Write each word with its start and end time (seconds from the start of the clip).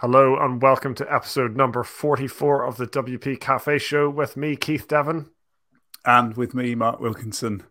Hello 0.00 0.36
and 0.38 0.62
welcome 0.62 0.94
to 0.94 1.12
episode 1.12 1.56
number 1.56 1.82
44 1.82 2.64
of 2.64 2.76
the 2.76 2.86
WP 2.86 3.40
Cafe 3.40 3.78
Show 3.78 4.08
with 4.08 4.36
me, 4.36 4.54
Keith 4.54 4.86
Devon. 4.86 5.30
And 6.04 6.36
with 6.36 6.54
me, 6.54 6.76
Mark 6.76 7.00
Wilkinson. 7.00 7.64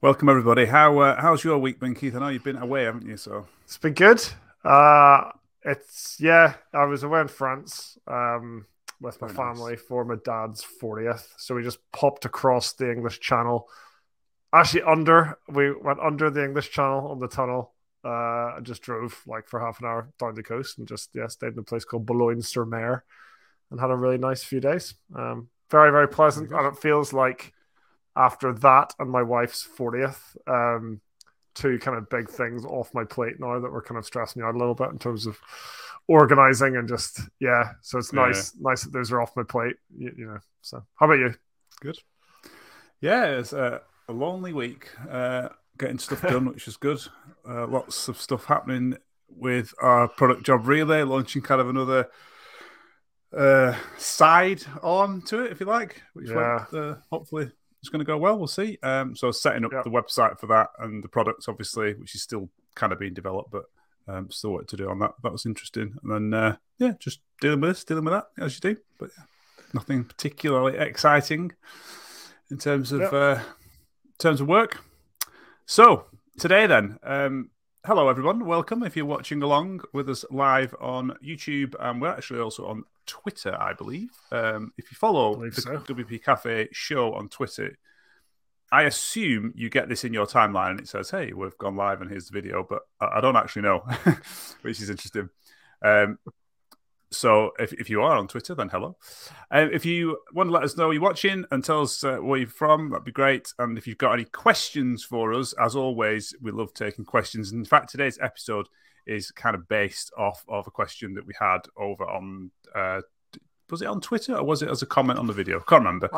Welcome, 0.00 0.30
everybody. 0.30 0.64
How 0.64 0.98
uh, 1.00 1.20
How's 1.20 1.44
your 1.44 1.58
week 1.58 1.78
been, 1.78 1.94
Keith? 1.94 2.16
I 2.16 2.20
know 2.20 2.28
you've 2.28 2.44
been 2.44 2.56
away, 2.56 2.84
haven't 2.84 3.04
you? 3.04 3.18
So 3.18 3.46
It's 3.66 3.76
been 3.76 3.92
good. 3.92 4.26
Uh, 4.64 5.32
it's, 5.62 6.16
yeah, 6.18 6.54
I 6.72 6.86
was 6.86 7.02
away 7.02 7.20
in 7.20 7.28
France 7.28 7.98
um, 8.06 8.64
with 8.98 9.20
my 9.20 9.28
Very 9.28 9.36
family 9.36 9.72
nice. 9.72 9.82
for 9.82 10.02
my 10.06 10.16
dad's 10.24 10.64
40th. 10.82 11.26
So 11.36 11.54
we 11.54 11.62
just 11.62 11.80
popped 11.92 12.24
across 12.24 12.72
the 12.72 12.90
English 12.90 13.20
Channel. 13.20 13.68
Actually, 14.50 14.84
under, 14.84 15.38
we 15.46 15.72
went 15.72 16.00
under 16.00 16.30
the 16.30 16.42
English 16.42 16.70
Channel 16.70 17.08
on 17.08 17.20
the 17.20 17.28
tunnel. 17.28 17.74
Uh, 18.04 18.56
and 18.56 18.64
just 18.66 18.82
drove 18.82 19.20
like 19.26 19.46
for 19.48 19.60
half 19.60 19.80
an 19.80 19.86
hour 19.86 20.08
down 20.18 20.34
the 20.34 20.42
coast 20.42 20.78
and 20.78 20.88
just 20.88 21.10
yeah 21.14 21.26
stayed 21.26 21.52
in 21.52 21.58
a 21.58 21.62
place 21.62 21.84
called 21.84 22.06
Boulogne-sur-Mer 22.06 23.04
and 23.70 23.80
had 23.80 23.90
a 23.90 23.96
really 23.96 24.18
nice 24.18 24.42
few 24.42 24.58
days. 24.60 24.94
Um, 25.14 25.48
very 25.70 25.90
very 25.90 26.08
pleasant, 26.08 26.48
good. 26.48 26.58
and 26.58 26.66
it 26.66 26.80
feels 26.80 27.12
like 27.12 27.52
after 28.16 28.52
that 28.54 28.94
and 28.98 29.10
my 29.10 29.22
wife's 29.22 29.62
fortieth, 29.62 30.36
um, 30.46 31.00
two 31.54 31.78
kind 31.78 31.96
of 31.98 32.08
big 32.08 32.28
things 32.30 32.64
off 32.64 32.94
my 32.94 33.04
plate 33.04 33.38
now 33.38 33.60
that 33.60 33.70
were 33.70 33.82
kind 33.82 33.98
of 33.98 34.06
stressing 34.06 34.40
me 34.40 34.48
out 34.48 34.54
a 34.54 34.58
little 34.58 34.74
bit 34.74 34.90
in 34.90 34.98
terms 34.98 35.26
of 35.26 35.38
organizing 36.08 36.76
and 36.76 36.88
just 36.88 37.20
yeah. 37.38 37.72
So 37.82 37.98
it's 37.98 38.12
Yeah. 38.12 38.22
nice 38.26 38.54
nice 38.58 38.82
that 38.84 38.92
those 38.92 39.12
are 39.12 39.20
off 39.20 39.36
my 39.36 39.44
plate. 39.44 39.76
You, 39.96 40.12
you 40.16 40.26
know. 40.26 40.38
So 40.62 40.82
how 40.96 41.06
about 41.06 41.18
you? 41.18 41.34
good. 41.80 41.98
Yeah, 43.00 43.26
it's 43.38 43.52
a, 43.52 43.82
a 44.08 44.12
lonely 44.12 44.52
week. 44.52 44.90
Uh, 45.08 45.50
getting 45.80 45.98
stuff 45.98 46.22
done, 46.22 46.44
which 46.46 46.68
is 46.68 46.76
good. 46.76 47.00
Uh, 47.48 47.66
lots 47.66 48.06
of 48.08 48.20
stuff 48.20 48.44
happening 48.44 48.96
with 49.28 49.72
our 49.80 50.06
product 50.08 50.44
job 50.44 50.66
relay, 50.68 51.02
launching 51.02 51.42
kind 51.42 51.60
of 51.60 51.68
another 51.68 52.08
uh, 53.36 53.74
side 53.96 54.62
on 54.82 55.22
to 55.22 55.42
it, 55.44 55.52
if 55.52 55.60
you 55.60 55.66
like, 55.66 56.02
which 56.14 56.28
Yeah. 56.28 56.66
went, 56.72 56.74
uh, 56.74 56.96
hopefully 57.10 57.50
it's 57.80 57.88
going 57.88 58.00
to 58.00 58.04
go 58.04 58.18
well. 58.18 58.36
We'll 58.38 58.46
see. 58.48 58.78
Um, 58.82 59.14
so 59.16 59.30
setting 59.30 59.64
up 59.64 59.72
Yep. 59.72 59.84
the 59.84 59.90
website 59.90 60.38
for 60.38 60.46
that 60.48 60.70
and 60.78 61.02
the 61.02 61.08
products, 61.08 61.48
obviously, 61.48 61.94
which 61.94 62.14
is 62.14 62.22
still 62.22 62.50
kind 62.74 62.92
of 62.92 62.98
being 62.98 63.14
developed, 63.14 63.50
but 63.50 63.64
um, 64.08 64.30
still 64.30 64.52
what 64.52 64.66
to 64.68 64.76
do 64.76 64.88
on 64.90 64.98
that. 64.98 65.14
That 65.22 65.32
was 65.32 65.46
interesting. 65.46 65.94
And 66.02 66.10
then, 66.32 66.34
uh, 66.34 66.56
yeah, 66.78 66.92
just 66.98 67.20
dealing 67.40 67.60
with 67.60 67.70
this, 67.70 67.84
dealing 67.84 68.04
with 68.04 68.14
that 68.14 68.26
as 68.38 68.54
you 68.56 68.74
do. 68.74 68.80
But 68.98 69.10
yeah, 69.16 69.24
nothing 69.72 70.04
particularly 70.04 70.76
exciting 70.76 71.52
in 72.50 72.58
terms 72.58 72.90
of 72.92 73.00
Yep. 73.02 73.12
uh, 73.12 73.38
in 74.06 74.12
terms 74.18 74.40
of 74.40 74.48
work. 74.48 74.78
So 75.70 76.06
today, 76.36 76.66
then, 76.66 76.98
um, 77.04 77.50
hello 77.86 78.08
everyone, 78.08 78.44
welcome 78.44 78.82
if 78.82 78.96
you're 78.96 79.06
watching 79.06 79.40
along 79.40 79.82
with 79.92 80.10
us 80.10 80.24
live 80.28 80.74
on 80.80 81.16
YouTube, 81.24 81.76
and 81.78 82.02
we're 82.02 82.08
actually 82.08 82.40
also 82.40 82.66
on 82.66 82.82
Twitter, 83.06 83.56
I 83.56 83.74
believe. 83.74 84.10
Um, 84.32 84.72
if 84.76 84.90
you 84.90 84.96
follow 84.96 85.36
Believe 85.36 85.54
the 85.54 85.60
so. 85.60 85.78
WP 85.78 86.24
Cafe 86.24 86.70
show 86.72 87.14
on 87.14 87.28
Twitter, 87.28 87.78
I 88.72 88.82
assume 88.82 89.52
you 89.54 89.70
get 89.70 89.88
this 89.88 90.02
in 90.02 90.12
your 90.12 90.26
timeline 90.26 90.70
and 90.70 90.80
it 90.80 90.88
says, 90.88 91.08
"Hey, 91.08 91.32
we've 91.32 91.56
gone 91.56 91.76
live 91.76 92.00
and 92.00 92.10
here's 92.10 92.26
the 92.26 92.32
video," 92.32 92.66
but 92.68 92.80
I, 93.00 93.18
I 93.18 93.20
don't 93.20 93.36
actually 93.36 93.62
know, 93.62 93.78
which 94.62 94.80
is 94.80 94.90
interesting. 94.90 95.28
Um, 95.82 96.18
so 97.12 97.50
if, 97.58 97.72
if 97.72 97.90
you 97.90 98.02
are 98.02 98.16
on 98.16 98.28
Twitter, 98.28 98.54
then 98.54 98.68
hello. 98.68 98.96
Um, 99.50 99.70
if 99.72 99.84
you 99.84 100.18
want 100.32 100.48
to 100.48 100.52
let 100.52 100.62
us 100.62 100.76
know 100.76 100.90
you're 100.90 101.02
watching 101.02 101.44
and 101.50 101.64
tell 101.64 101.82
us 101.82 102.04
uh, 102.04 102.18
where 102.18 102.38
you're 102.38 102.48
from, 102.48 102.90
that'd 102.90 103.04
be 103.04 103.12
great. 103.12 103.52
And 103.58 103.76
if 103.76 103.86
you've 103.86 103.98
got 103.98 104.12
any 104.12 104.24
questions 104.24 105.02
for 105.02 105.32
us, 105.34 105.52
as 105.54 105.74
always, 105.74 106.34
we 106.40 106.52
love 106.52 106.72
taking 106.72 107.04
questions. 107.04 107.52
In 107.52 107.64
fact, 107.64 107.90
today's 107.90 108.18
episode 108.22 108.68
is 109.06 109.32
kind 109.32 109.56
of 109.56 109.68
based 109.68 110.12
off 110.16 110.44
of 110.48 110.66
a 110.68 110.70
question 110.70 111.14
that 111.14 111.26
we 111.26 111.34
had 111.38 111.60
over 111.76 112.08
on. 112.08 112.52
Uh, 112.74 113.00
was 113.70 113.82
it 113.82 113.86
on 113.86 114.00
Twitter 114.00 114.36
or 114.36 114.44
was 114.44 114.62
it 114.62 114.70
as 114.70 114.82
a 114.82 114.86
comment 114.86 115.18
on 115.18 115.26
the 115.26 115.32
video? 115.32 115.60
Can't 115.60 115.84
remember. 115.84 116.10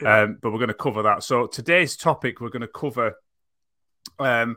Yeah. 0.00 0.22
Um, 0.22 0.38
but 0.40 0.52
we're 0.52 0.58
going 0.58 0.68
to 0.68 0.74
cover 0.74 1.02
that. 1.02 1.22
So 1.22 1.46
today's 1.46 1.96
topic, 1.96 2.40
we're 2.40 2.50
going 2.50 2.62
to 2.62 2.68
cover 2.68 3.14
um, 4.18 4.56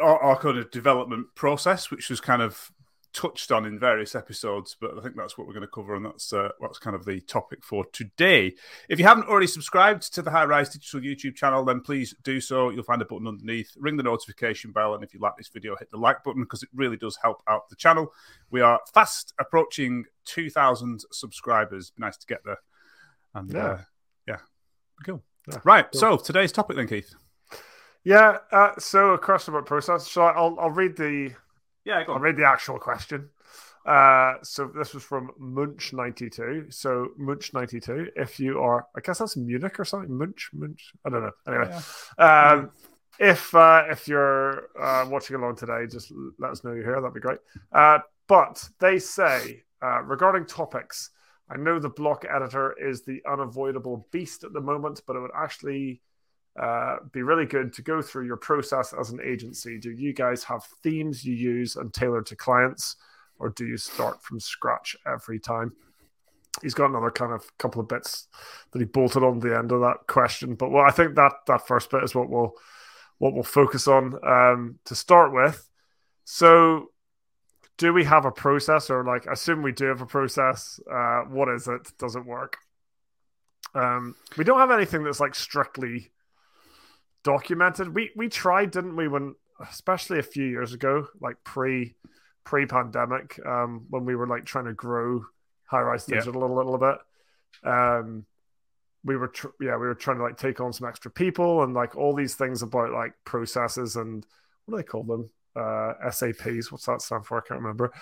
our, 0.00 0.18
our 0.18 0.38
kind 0.38 0.58
of 0.58 0.70
development 0.70 1.26
process, 1.34 1.90
which 1.90 2.08
was 2.08 2.20
kind 2.20 2.42
of 2.42 2.70
touched 3.12 3.50
on 3.52 3.64
in 3.64 3.78
various 3.78 4.14
episodes. 4.14 4.76
But 4.80 4.98
I 4.98 5.02
think 5.02 5.16
that's 5.16 5.36
what 5.36 5.46
we're 5.46 5.54
going 5.54 5.66
to 5.66 5.72
cover, 5.72 5.94
and 5.94 6.04
that's 6.06 6.32
uh, 6.32 6.50
that's 6.60 6.78
kind 6.78 6.94
of 6.96 7.04
the 7.04 7.20
topic 7.22 7.64
for 7.64 7.84
today. 7.92 8.54
If 8.88 8.98
you 8.98 9.04
haven't 9.04 9.28
already 9.28 9.46
subscribed 9.46 10.12
to 10.14 10.22
the 10.22 10.30
High 10.30 10.44
Rise 10.44 10.68
Digital 10.70 11.00
YouTube 11.00 11.34
channel, 11.36 11.64
then 11.64 11.80
please 11.80 12.14
do 12.22 12.40
so. 12.40 12.70
You'll 12.70 12.84
find 12.84 13.02
a 13.02 13.04
button 13.04 13.26
underneath. 13.26 13.72
Ring 13.78 13.96
the 13.96 14.02
notification 14.02 14.72
bell, 14.72 14.94
and 14.94 15.02
if 15.04 15.12
you 15.14 15.20
like 15.20 15.36
this 15.36 15.48
video, 15.48 15.76
hit 15.76 15.90
the 15.90 15.96
like 15.96 16.22
button 16.24 16.42
because 16.42 16.62
it 16.62 16.68
really 16.74 16.96
does 16.96 17.18
help 17.22 17.42
out 17.48 17.68
the 17.68 17.76
channel. 17.76 18.12
We 18.50 18.60
are 18.60 18.80
fast 18.92 19.32
approaching 19.38 20.04
2,000 20.26 21.00
subscribers. 21.12 21.92
Nice 21.98 22.16
to 22.18 22.26
get 22.26 22.44
there. 22.44 22.58
And 23.34 23.50
Yeah. 23.52 23.64
uh, 23.64 23.80
yeah, 24.26 24.38
cool. 25.04 25.22
Yeah, 25.50 25.58
right. 25.64 25.86
cool. 25.92 26.00
So 26.00 26.16
today's 26.18 26.52
topic 26.52 26.76
then, 26.76 26.86
Keith. 26.88 27.14
Yeah. 28.04 28.38
Uh, 28.52 28.72
so 28.78 29.10
a 29.10 29.18
question 29.18 29.54
about 29.54 29.66
process. 29.66 30.06
So 30.10 30.22
I'll 30.22 30.56
I'll 30.60 30.70
read 30.70 30.96
the 30.96 31.32
Yeah, 31.88 32.04
go 32.04 32.12
I'll 32.12 32.18
read 32.18 32.36
the 32.36 32.46
actual 32.46 32.78
question. 32.78 33.30
Uh, 33.86 34.34
so 34.42 34.66
this 34.66 34.92
was 34.92 35.02
from 35.02 35.30
Munch92. 35.40 36.74
So 36.74 37.12
Munch92, 37.18 38.08
if 38.14 38.38
you 38.38 38.60
are, 38.60 38.86
I 38.94 39.00
guess 39.00 39.20
that's 39.20 39.38
Munich 39.38 39.80
or 39.80 39.86
something. 39.86 40.14
Munch, 40.14 40.50
Munch. 40.52 40.92
I 41.06 41.08
don't 41.08 41.22
know. 41.22 41.30
Anyway, 41.46 41.78
um, 42.18 42.70
if 43.18 43.54
uh, 43.54 43.84
if 43.88 44.06
you're 44.06 44.68
uh, 44.78 45.06
watching 45.08 45.36
along 45.36 45.56
today, 45.56 45.86
just 45.90 46.12
let 46.38 46.50
us 46.50 46.62
know 46.62 46.72
you're 46.72 46.84
here. 46.84 47.00
That'd 47.00 47.14
be 47.14 47.20
great. 47.20 47.38
Uh, 47.72 48.00
but 48.26 48.68
they 48.80 48.98
say 48.98 49.62
uh, 49.82 50.02
regarding 50.02 50.44
topics, 50.44 51.08
I 51.48 51.56
know 51.56 51.78
the 51.78 51.88
block 51.88 52.26
editor 52.28 52.74
is 52.78 53.00
the 53.00 53.22
unavoidable 53.26 54.06
beast 54.12 54.44
at 54.44 54.52
the 54.52 54.60
moment, 54.60 55.00
but 55.06 55.16
it 55.16 55.20
would 55.20 55.30
actually 55.34 56.02
uh, 56.58 56.96
be 57.12 57.22
really 57.22 57.46
good 57.46 57.72
to 57.74 57.82
go 57.82 58.02
through 58.02 58.26
your 58.26 58.36
process 58.36 58.92
as 58.98 59.10
an 59.10 59.20
agency. 59.24 59.78
Do 59.78 59.90
you 59.90 60.12
guys 60.12 60.42
have 60.44 60.64
themes 60.82 61.24
you 61.24 61.34
use 61.34 61.76
and 61.76 61.92
tailor 61.92 62.22
to 62.22 62.36
clients, 62.36 62.96
or 63.38 63.50
do 63.50 63.66
you 63.66 63.76
start 63.76 64.22
from 64.22 64.40
scratch 64.40 64.96
every 65.06 65.38
time? 65.38 65.72
He's 66.62 66.74
got 66.74 66.90
another 66.90 67.12
kind 67.12 67.32
of 67.32 67.56
couple 67.58 67.80
of 67.80 67.88
bits 67.88 68.26
that 68.72 68.80
he 68.80 68.84
bolted 68.84 69.22
on 69.22 69.38
the 69.38 69.56
end 69.56 69.70
of 69.70 69.80
that 69.82 70.06
question, 70.08 70.54
but 70.56 70.70
well, 70.70 70.84
I 70.84 70.90
think 70.90 71.14
that 71.14 71.32
that 71.46 71.66
first 71.66 71.90
bit 71.90 72.02
is 72.02 72.14
what 72.14 72.28
we'll 72.28 72.54
what 73.18 73.34
we'll 73.34 73.42
focus 73.42 73.88
on 73.88 74.14
um, 74.26 74.78
to 74.84 74.94
start 74.94 75.32
with. 75.32 75.68
So, 76.24 76.90
do 77.76 77.92
we 77.92 78.04
have 78.04 78.24
a 78.24 78.30
process, 78.30 78.90
or 78.90 79.04
like, 79.04 79.26
assume 79.26 79.62
we 79.62 79.72
do 79.72 79.86
have 79.86 80.00
a 80.00 80.06
process? 80.06 80.80
Uh, 80.90 81.22
what 81.22 81.48
is 81.48 81.68
it? 81.68 81.92
Does 81.98 82.16
it 82.16 82.24
work? 82.24 82.56
Um, 83.74 84.16
we 84.36 84.44
don't 84.44 84.58
have 84.58 84.70
anything 84.70 85.04
that's 85.04 85.20
like 85.20 85.34
strictly 85.34 86.10
documented. 87.32 87.94
We 87.94 88.10
we 88.16 88.28
tried, 88.28 88.70
didn't 88.70 88.96
we? 88.96 89.06
When 89.08 89.34
especially 89.70 90.18
a 90.18 90.22
few 90.22 90.46
years 90.46 90.72
ago, 90.72 91.08
like 91.20 91.36
pre 91.44 91.94
pre 92.44 92.64
pandemic, 92.64 93.38
um, 93.44 93.84
when 93.90 94.04
we 94.06 94.16
were 94.16 94.26
like 94.26 94.44
trying 94.46 94.64
to 94.64 94.72
grow 94.72 95.24
high 95.66 95.82
rise 95.82 96.06
Yeah. 96.08 96.16
digital 96.18 96.44
a 96.44 96.56
little 96.56 96.78
bit. 96.78 96.98
Um, 97.68 98.24
we 99.04 99.16
were 99.16 99.28
tr- 99.28 99.56
yeah 99.60 99.76
we 99.76 99.86
were 99.86 99.94
trying 99.94 100.16
to 100.18 100.22
like 100.22 100.36
take 100.38 100.60
on 100.60 100.72
some 100.72 100.88
extra 100.88 101.10
people 101.10 101.62
and 101.62 101.74
like 101.74 101.96
all 101.96 102.14
these 102.14 102.34
things 102.34 102.62
about 102.62 102.90
like 102.92 103.12
processes 103.24 103.96
and 103.96 104.26
what 104.64 104.72
do 104.72 104.76
they 104.82 104.86
call 104.86 105.04
them 105.04 105.30
uh 105.56 106.10
SOPs 106.10 106.70
what's 106.70 106.84
that 106.86 107.00
stand 107.00 107.24
for 107.24 107.38
i 107.38 107.46
can't 107.46 107.60
remember 107.60 107.92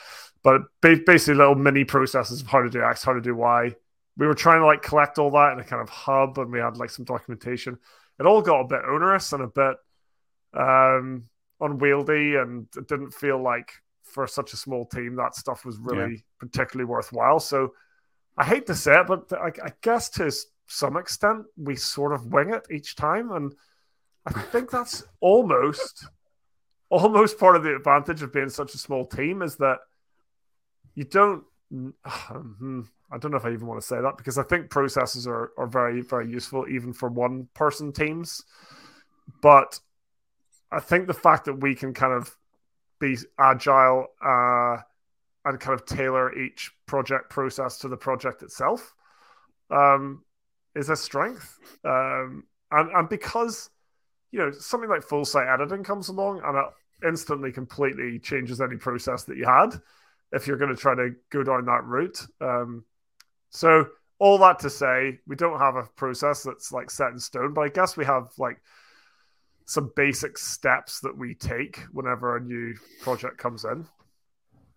but 0.42 0.62
ba- 0.80 1.04
basically 1.06 1.34
little 1.34 1.54
mini 1.54 1.84
processes 1.84 2.40
of 2.40 2.46
how 2.48 2.60
to 2.62 2.70
do 2.70 2.82
x 2.82 3.04
how 3.04 3.12
to 3.12 3.20
do 3.20 3.34
y 3.36 3.74
we 4.16 4.26
were 4.26 4.34
trying 4.34 4.60
to 4.60 4.66
like 4.66 4.82
collect 4.82 5.18
all 5.18 5.30
that 5.32 5.52
in 5.52 5.60
a 5.60 5.64
kind 5.64 5.82
of 5.82 5.88
hub 5.88 6.38
and 6.38 6.50
we 6.50 6.58
had 6.58 6.76
like 6.76 6.90
some 6.90 7.04
documentation. 7.04 7.78
It 8.18 8.26
all 8.26 8.42
got 8.42 8.60
a 8.60 8.66
bit 8.66 8.80
onerous 8.86 9.32
and 9.32 9.42
a 9.42 9.48
bit 9.48 9.76
um 10.54 11.24
unwieldy 11.60 12.36
and 12.36 12.66
it 12.76 12.88
didn't 12.88 13.10
feel 13.10 13.42
like 13.42 13.72
for 14.04 14.26
such 14.26 14.52
a 14.52 14.56
small 14.56 14.86
team 14.86 15.16
that 15.16 15.34
stuff 15.34 15.64
was 15.64 15.78
really 15.78 16.24
particularly 16.38 16.88
worthwhile. 16.88 17.40
So 17.40 17.72
i 18.36 18.44
hate 18.44 18.66
to 18.66 18.74
say 18.74 19.00
it 19.00 19.06
but 19.06 19.32
I, 19.32 19.48
I 19.64 19.72
guess 19.82 20.10
to 20.10 20.30
some 20.66 20.96
extent 20.96 21.46
we 21.56 21.76
sort 21.76 22.12
of 22.12 22.26
wing 22.26 22.52
it 22.52 22.66
each 22.70 22.96
time 22.96 23.32
and 23.32 23.54
i 24.26 24.32
think 24.32 24.70
that's 24.70 25.04
almost 25.20 26.06
almost 26.90 27.38
part 27.38 27.56
of 27.56 27.62
the 27.62 27.74
advantage 27.74 28.22
of 28.22 28.32
being 28.32 28.48
such 28.48 28.74
a 28.74 28.78
small 28.78 29.06
team 29.06 29.42
is 29.42 29.56
that 29.56 29.78
you 30.94 31.04
don't 31.04 31.44
I 32.04 33.18
don't 33.18 33.30
know 33.30 33.36
if 33.36 33.44
I 33.44 33.52
even 33.52 33.66
want 33.66 33.80
to 33.80 33.86
say 33.86 34.00
that 34.00 34.16
because 34.16 34.38
I 34.38 34.42
think 34.42 34.70
processes 34.70 35.26
are, 35.26 35.52
are 35.56 35.66
very, 35.66 36.00
very 36.00 36.28
useful 36.28 36.66
even 36.68 36.92
for 36.92 37.08
one 37.08 37.48
person 37.54 37.92
teams. 37.92 38.42
But 39.42 39.78
I 40.70 40.80
think 40.80 41.06
the 41.06 41.14
fact 41.14 41.44
that 41.46 41.54
we 41.54 41.74
can 41.74 41.94
kind 41.94 42.12
of 42.12 42.36
be 43.00 43.16
agile 43.38 44.08
uh, 44.24 44.76
and 45.44 45.60
kind 45.60 45.78
of 45.78 45.86
tailor 45.86 46.36
each 46.36 46.72
project 46.86 47.30
process 47.30 47.78
to 47.78 47.88
the 47.88 47.96
project 47.96 48.42
itself 48.42 48.94
um, 49.70 50.24
is 50.74 50.90
a 50.90 50.96
strength. 50.96 51.58
Um, 51.84 52.44
and, 52.70 52.90
and 52.90 53.08
because, 53.08 53.70
you 54.32 54.38
know, 54.38 54.50
something 54.50 54.90
like 54.90 55.02
full 55.02 55.24
site 55.24 55.48
editing 55.48 55.84
comes 55.84 56.08
along 56.08 56.42
and 56.44 56.56
it 56.56 57.06
instantly 57.06 57.52
completely 57.52 58.18
changes 58.18 58.60
any 58.60 58.76
process 58.76 59.24
that 59.24 59.36
you 59.36 59.44
had. 59.44 59.80
If 60.32 60.46
you're 60.46 60.56
going 60.56 60.74
to 60.74 60.80
try 60.80 60.94
to 60.94 61.10
go 61.30 61.42
down 61.42 61.64
that 61.66 61.84
route. 61.84 62.20
Um, 62.40 62.84
so 63.50 63.86
all 64.18 64.38
that 64.38 64.58
to 64.60 64.70
say, 64.70 65.18
we 65.26 65.36
don't 65.36 65.58
have 65.58 65.76
a 65.76 65.84
process 65.96 66.42
that's 66.42 66.72
like 66.72 66.90
set 66.90 67.12
in 67.12 67.18
stone, 67.18 67.54
but 67.54 67.62
I 67.62 67.68
guess 67.68 67.96
we 67.96 68.04
have 68.04 68.28
like 68.38 68.60
some 69.66 69.92
basic 69.96 70.38
steps 70.38 71.00
that 71.00 71.16
we 71.16 71.34
take 71.34 71.80
whenever 71.92 72.36
a 72.36 72.40
new 72.40 72.74
project 73.02 73.38
comes 73.38 73.64
in. 73.64 73.86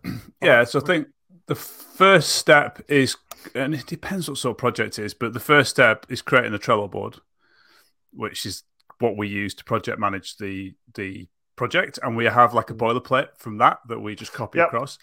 Yeah, 0.42 0.64
so 0.64 0.80
I 0.80 0.84
think 0.86 1.10
the 1.48 1.56
first 1.56 2.30
step 2.30 2.82
is, 2.88 3.18
and 3.54 3.76
it 3.76 3.86
depends 3.86 4.30
what 4.30 4.38
sort 4.38 4.54
of 4.54 4.58
project 4.58 4.98
it 4.98 5.04
is, 5.04 5.14
but 5.14 5.34
the 5.34 5.40
first 5.42 5.70
step 5.70 6.06
is 6.08 6.22
creating 6.22 6.54
the 6.54 6.60
Trello 6.60 6.90
board, 6.90 7.18
which 8.14 8.46
is 8.46 8.64
what 9.00 9.18
we 9.18 9.28
use 9.28 9.54
to 9.56 9.66
project 9.66 10.00
manage 10.00 10.38
the 10.38 10.76
the 10.94 11.28
project, 11.58 12.00
and 12.02 12.16
we 12.16 12.24
have 12.24 12.54
like 12.54 12.70
a 12.70 12.74
boilerplate 12.74 13.38
from 13.38 13.58
that 13.58 13.80
that 13.90 14.00
we 14.00 14.16
just 14.16 14.32
copy 14.32 14.60
yep. 14.60 14.68
across. 14.68 14.98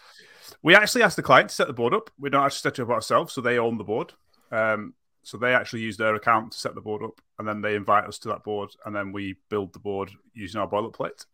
We 0.62 0.74
actually 0.74 1.02
ask 1.02 1.16
the 1.16 1.22
client 1.22 1.50
to 1.50 1.54
set 1.54 1.66
the 1.66 1.72
board 1.72 1.94
up. 1.94 2.10
We 2.18 2.30
don't 2.30 2.44
actually 2.44 2.70
set 2.70 2.78
it 2.78 2.82
up 2.82 2.90
ourselves, 2.90 3.32
so 3.32 3.40
they 3.40 3.58
own 3.58 3.78
the 3.78 3.84
board. 3.84 4.12
Um, 4.50 4.94
so 5.22 5.36
they 5.36 5.54
actually 5.54 5.80
use 5.80 5.96
their 5.96 6.14
account 6.14 6.52
to 6.52 6.58
set 6.58 6.74
the 6.74 6.80
board 6.80 7.02
up, 7.02 7.20
and 7.38 7.48
then 7.48 7.60
they 7.60 7.74
invite 7.74 8.04
us 8.04 8.18
to 8.20 8.28
that 8.28 8.44
board, 8.44 8.70
and 8.84 8.94
then 8.94 9.12
we 9.12 9.36
build 9.48 9.72
the 9.72 9.80
board 9.80 10.10
using 10.34 10.60
our 10.60 10.68
boilerplate. 10.68 11.26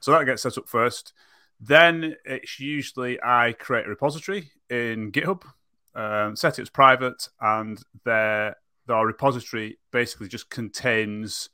So 0.00 0.12
that 0.12 0.24
gets 0.24 0.42
set 0.42 0.56
up 0.56 0.68
first. 0.68 1.12
Then 1.60 2.16
it's 2.24 2.58
usually 2.60 3.18
I 3.22 3.54
create 3.58 3.86
a 3.86 3.90
repository 3.90 4.50
in 4.70 5.12
GitHub, 5.12 5.42
um, 5.94 6.36
set 6.36 6.58
it 6.58 6.62
as 6.62 6.70
private, 6.70 7.28
and 7.40 7.82
their 8.04 8.56
our 8.88 9.06
repository 9.06 9.78
basically 9.92 10.28
just 10.28 10.50
contains 10.50 11.48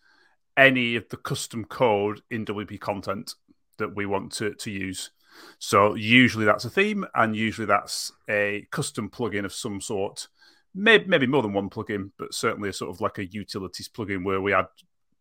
any 0.57 0.97
of 0.97 1.09
the 1.11 1.17
custom 1.17 1.65
code 1.65 2.23
in 2.31 2.45
WP 2.45 2.81
content 2.81 3.35
that 3.79 3.95
we 3.95 4.07
want 4.07 4.33
to, 4.33 4.55
to 4.55 4.71
use. 4.71 5.11
So 5.59 5.95
usually 5.95 6.45
that's 6.45 6.65
a 6.65 6.71
theme, 6.71 7.07
and 7.15 7.35
usually 7.35 7.67
that's 7.67 8.13
a 8.29 8.67
custom 8.71 9.09
plugin 9.09 9.45
of 9.45 9.53
some 9.53 9.81
sort. 9.81 10.29
Maybe, 10.75 11.07
maybe 11.07 11.27
more 11.27 11.43
than 11.43 11.55
one 11.55 11.71
plugin, 11.71 12.11
but 12.19 12.35
certainly 12.35 12.69
a 12.69 12.73
sort 12.73 12.91
of 12.91 13.01
like 13.01 13.19
a 13.19 13.27
utilities 13.27 13.89
plugin 13.89 14.25
where 14.25 14.41
we 14.41 14.53
add 14.53 14.67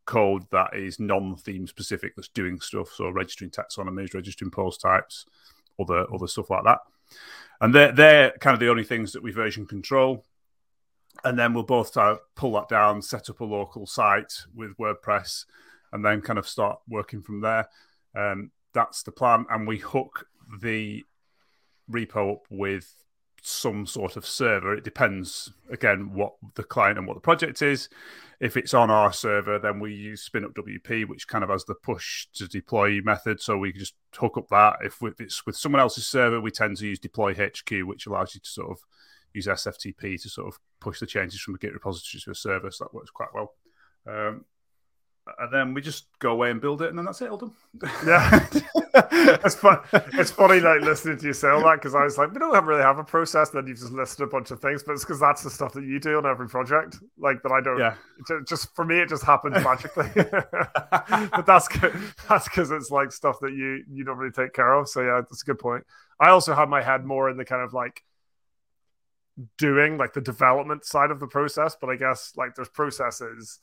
code 0.05 0.43
that 0.51 0.75
is 0.75 0.99
non-theme 0.99 1.67
specific 1.67 2.15
that's 2.15 2.27
doing 2.27 2.59
stuff. 2.59 2.89
So 2.93 3.09
registering 3.09 3.51
taxonomies, 3.51 4.13
registering 4.13 4.51
post 4.51 4.81
types, 4.81 5.25
other 5.79 6.05
other 6.13 6.27
stuff 6.27 6.49
like 6.49 6.63
that. 6.65 6.79
And 7.61 7.73
they're 7.73 7.91
they're 7.91 8.31
kind 8.39 8.53
of 8.53 8.59
the 8.59 8.69
only 8.69 8.83
things 8.83 9.13
that 9.13 9.23
we 9.23 9.31
version 9.31 9.65
control. 9.65 10.25
And 11.23 11.39
then 11.39 11.53
we'll 11.53 11.63
both 11.63 11.95
uh, 11.95 12.17
pull 12.35 12.51
that 12.53 12.67
down, 12.67 13.01
set 13.01 13.29
up 13.29 13.39
a 13.39 13.45
local 13.45 13.87
site 13.87 14.33
with 14.53 14.77
WordPress, 14.77 15.45
and 15.93 16.03
then 16.03 16.21
kind 16.21 16.37
of 16.37 16.47
start 16.47 16.79
working 16.89 17.21
from 17.21 17.39
there. 17.39 17.69
Um, 18.15 18.51
that's 18.75 19.01
the 19.01 19.11
plan. 19.11 19.47
And 19.49 19.67
we 19.67 19.79
hook 19.79 20.27
the 20.61 21.03
repo 21.89 22.33
up 22.33 22.45
with 22.51 22.93
some 23.41 23.85
sort 23.85 24.17
of 24.17 24.25
server. 24.25 24.73
It 24.73 24.83
depends 24.83 25.51
again 25.69 26.13
what 26.13 26.33
the 26.55 26.63
client 26.63 26.97
and 26.97 27.07
what 27.07 27.13
the 27.13 27.21
project 27.21 27.61
is. 27.61 27.89
If 28.39 28.57
it's 28.57 28.73
on 28.73 28.91
our 28.91 29.13
server, 29.13 29.59
then 29.59 29.79
we 29.79 29.93
use 29.93 30.27
SpinUp 30.27 30.53
WP, 30.53 31.07
which 31.07 31.27
kind 31.27 31.43
of 31.43 31.49
has 31.49 31.63
the 31.63 31.75
push 31.75 32.27
to 32.33 32.47
deploy 32.47 32.99
method. 33.01 33.39
So 33.39 33.57
we 33.57 33.71
can 33.71 33.79
just 33.79 33.93
hook 34.15 34.37
up 34.37 34.49
that. 34.49 34.77
If 34.83 34.99
it's 35.19 35.45
with 35.45 35.55
someone 35.55 35.79
else's 35.79 36.07
server, 36.07 36.41
we 36.41 36.51
tend 36.51 36.77
to 36.77 36.87
use 36.87 36.99
DeployHQ, 36.99 37.83
which 37.85 38.07
allows 38.07 38.35
you 38.35 38.41
to 38.41 38.49
sort 38.49 38.71
of 38.71 38.79
use 39.33 39.47
SFTP 39.47 40.21
to 40.21 40.29
sort 40.29 40.47
of 40.47 40.59
push 40.79 40.99
the 40.99 41.05
changes 41.05 41.39
from 41.39 41.55
a 41.55 41.57
Git 41.57 41.73
repository 41.73 42.21
to 42.21 42.31
a 42.31 42.35
server. 42.35 42.71
So 42.71 42.85
that 42.85 42.93
works 42.93 43.11
quite 43.11 43.33
well. 43.33 43.53
Um, 44.07 44.45
and 45.39 45.51
then 45.51 45.73
we 45.73 45.81
just 45.81 46.05
go 46.19 46.31
away 46.31 46.51
and 46.51 46.61
build 46.61 46.81
it, 46.81 46.89
and 46.89 46.97
then 46.97 47.05
that's 47.05 47.21
it, 47.21 47.29
all 47.29 47.37
done. 47.37 47.51
yeah, 48.05 48.47
it's 49.43 49.55
fun. 49.55 49.79
It's 50.13 50.29
funny 50.29 50.59
like 50.59 50.81
listening 50.81 51.17
to 51.17 51.27
you 51.27 51.33
say 51.33 51.49
all 51.49 51.63
that 51.63 51.75
because 51.75 51.95
I 51.95 52.03
was 52.03 52.17
like, 52.17 52.31
we 52.31 52.39
don't 52.39 52.65
really 52.65 52.83
have 52.83 52.99
a 52.99 53.03
process. 53.03 53.49
And 53.49 53.61
then 53.61 53.67
you've 53.67 53.79
just 53.79 53.91
listed 53.91 54.27
a 54.27 54.29
bunch 54.29 54.51
of 54.51 54.59
things, 54.59 54.83
but 54.83 54.93
it's 54.93 55.03
because 55.03 55.19
that's 55.19 55.43
the 55.43 55.49
stuff 55.49 55.73
that 55.73 55.83
you 55.83 55.99
do 55.99 56.17
on 56.17 56.25
every 56.25 56.47
project. 56.47 56.97
Like 57.17 57.41
that, 57.41 57.51
I 57.51 57.61
don't. 57.61 57.79
Yeah. 57.79 57.95
just 58.47 58.75
for 58.75 58.85
me, 58.85 58.99
it 58.99 59.09
just 59.09 59.23
happens 59.23 59.55
magically. 59.63 60.09
but 60.15 61.45
that's 61.45 61.67
that's 62.29 62.47
because 62.47 62.69
it's 62.71 62.91
like 62.91 63.11
stuff 63.11 63.39
that 63.41 63.51
you 63.51 63.83
you 63.91 64.03
don't 64.03 64.17
really 64.17 64.31
take 64.31 64.53
care 64.53 64.73
of. 64.73 64.87
So 64.87 65.01
yeah, 65.01 65.21
that's 65.27 65.41
a 65.41 65.45
good 65.45 65.59
point. 65.59 65.85
I 66.19 66.29
also 66.29 66.53
have 66.53 66.69
my 66.69 66.81
head 66.81 67.03
more 67.03 67.29
in 67.29 67.37
the 67.37 67.45
kind 67.45 67.63
of 67.63 67.73
like 67.73 68.03
doing 69.57 69.97
like 69.97 70.13
the 70.13 70.21
development 70.21 70.85
side 70.85 71.09
of 71.09 71.19
the 71.19 71.27
process, 71.27 71.75
but 71.79 71.89
I 71.89 71.95
guess 71.95 72.33
like 72.37 72.55
there's 72.55 72.69
processes 72.69 73.59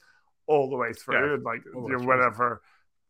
all 0.46 0.70
the 0.70 0.76
way 0.76 0.92
through, 0.92 1.26
yeah, 1.28 1.34
and 1.34 1.42
like 1.42 1.62
you 1.64 1.88
know, 1.88 2.06
whenever 2.06 2.60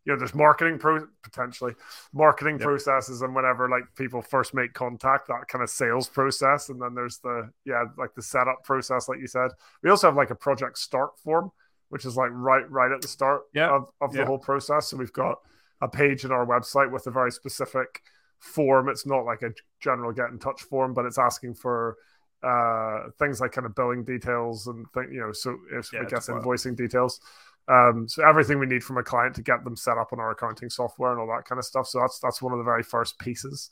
you 0.05 0.13
know, 0.13 0.19
there's 0.19 0.35
marketing 0.35 0.79
pro 0.79 1.07
potentially 1.23 1.75
marketing 2.13 2.57
yep. 2.57 2.67
processes, 2.67 3.23
and 3.23 3.35
whenever 3.35 3.69
like 3.69 3.85
people 3.97 4.21
first 4.21 4.53
make 4.53 4.73
contact, 4.75 5.29
that 5.29 5.47
kind 5.49 5.63
of 5.63 5.71
sales 5.71 6.09
process, 6.09 6.69
and 6.69 6.81
then 6.81 6.95
there's 6.95 7.19
the 7.19 7.51
yeah, 7.65 7.85
like 7.97 8.15
the 8.15 8.23
setup 8.23 8.65
process, 8.65 9.09
like 9.09 9.21
you 9.21 9.29
said. 9.29 9.51
We 9.83 9.91
also 9.91 10.09
have 10.09 10.17
like 10.17 10.31
a 10.31 10.35
project 10.35 10.79
start 10.79 11.19
form, 11.19 11.53
which 11.91 12.05
is 12.05 12.17
like 12.17 12.31
right 12.33 12.69
right 12.71 12.91
at 12.91 13.01
the 13.01 13.09
start 13.09 13.43
yeah. 13.55 13.71
of, 13.71 13.91
of 14.01 14.13
the 14.13 14.27
whole 14.27 14.39
process. 14.39 14.89
So 14.89 14.97
we've 14.97 15.13
got 15.13 15.39
a 15.81 15.89
page 15.89 16.25
in 16.25 16.33
our 16.33 16.47
website 16.47 16.91
with 16.91 17.07
a 17.07 17.11
very 17.11 17.31
specific 17.31 18.03
form. 18.41 18.89
It's 18.89 19.07
not 19.07 19.25
like 19.25 19.43
a 19.43 19.51
general 19.81 20.13
get 20.13 20.31
in 20.31 20.39
touch 20.39 20.63
form, 20.63 20.95
but 20.95 21.07
it's 21.07 21.19
asking 21.19 21.55
for 21.55 21.97
uh, 22.43 23.11
things 23.19 23.41
like 23.41 23.53
kind 23.53 23.67
of 23.67 23.75
billing 23.75 24.05
details 24.05 24.67
and 24.67 24.87
th- 24.95 25.09
you 25.11 25.21
know, 25.21 25.33
so 25.33 25.59
if 25.73 25.93
yeah, 25.93 26.01
I 26.01 26.05
guess 26.05 26.29
invoicing 26.29 26.77
details. 26.77 27.21
Um, 27.69 28.09
so 28.09 28.27
everything 28.27 28.59
we 28.59 28.67
need 28.67 28.83
from 28.83 28.99
a 28.99 29.03
client 29.03 29.37
to 29.37 29.43
get 29.43 29.63
them 29.63 29.77
set 29.77 29.97
up 29.97 30.13
on 30.13 30.19
our 30.19 30.33
accounting 30.33 30.69
software 30.69 31.13
and 31.13 31.21
all 31.21 31.29
that 31.29 31.45
kind 31.45 31.59
of 31.59 31.65
stuff. 31.65 31.87
So 31.87 32.01
that's 32.01 32.19
that's 32.19 32.43
one 32.43 32.53
of 32.53 32.59
the 32.59 32.65
very 32.65 32.83
first 32.83 33.19
pieces. 33.19 33.71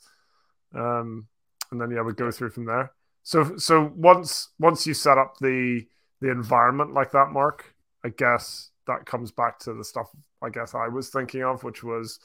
Um, 0.73 1.27
and 1.71 1.81
then 1.81 1.91
yeah, 1.91 2.01
we 2.01 2.13
go 2.13 2.31
through 2.31 2.51
from 2.51 2.65
there. 2.65 2.91
So 3.23 3.57
so 3.57 3.91
once 3.95 4.49
once 4.59 4.87
you 4.87 4.93
set 4.93 5.17
up 5.17 5.37
the 5.39 5.85
the 6.21 6.31
environment 6.31 6.93
like 6.93 7.11
that, 7.11 7.31
Mark, 7.31 7.75
I 8.05 8.09
guess 8.09 8.71
that 8.87 9.05
comes 9.05 9.31
back 9.31 9.59
to 9.59 9.73
the 9.73 9.83
stuff 9.83 10.09
I 10.41 10.49
guess 10.49 10.73
I 10.73 10.87
was 10.87 11.09
thinking 11.09 11.43
of, 11.43 11.63
which 11.63 11.83
was 11.83 12.19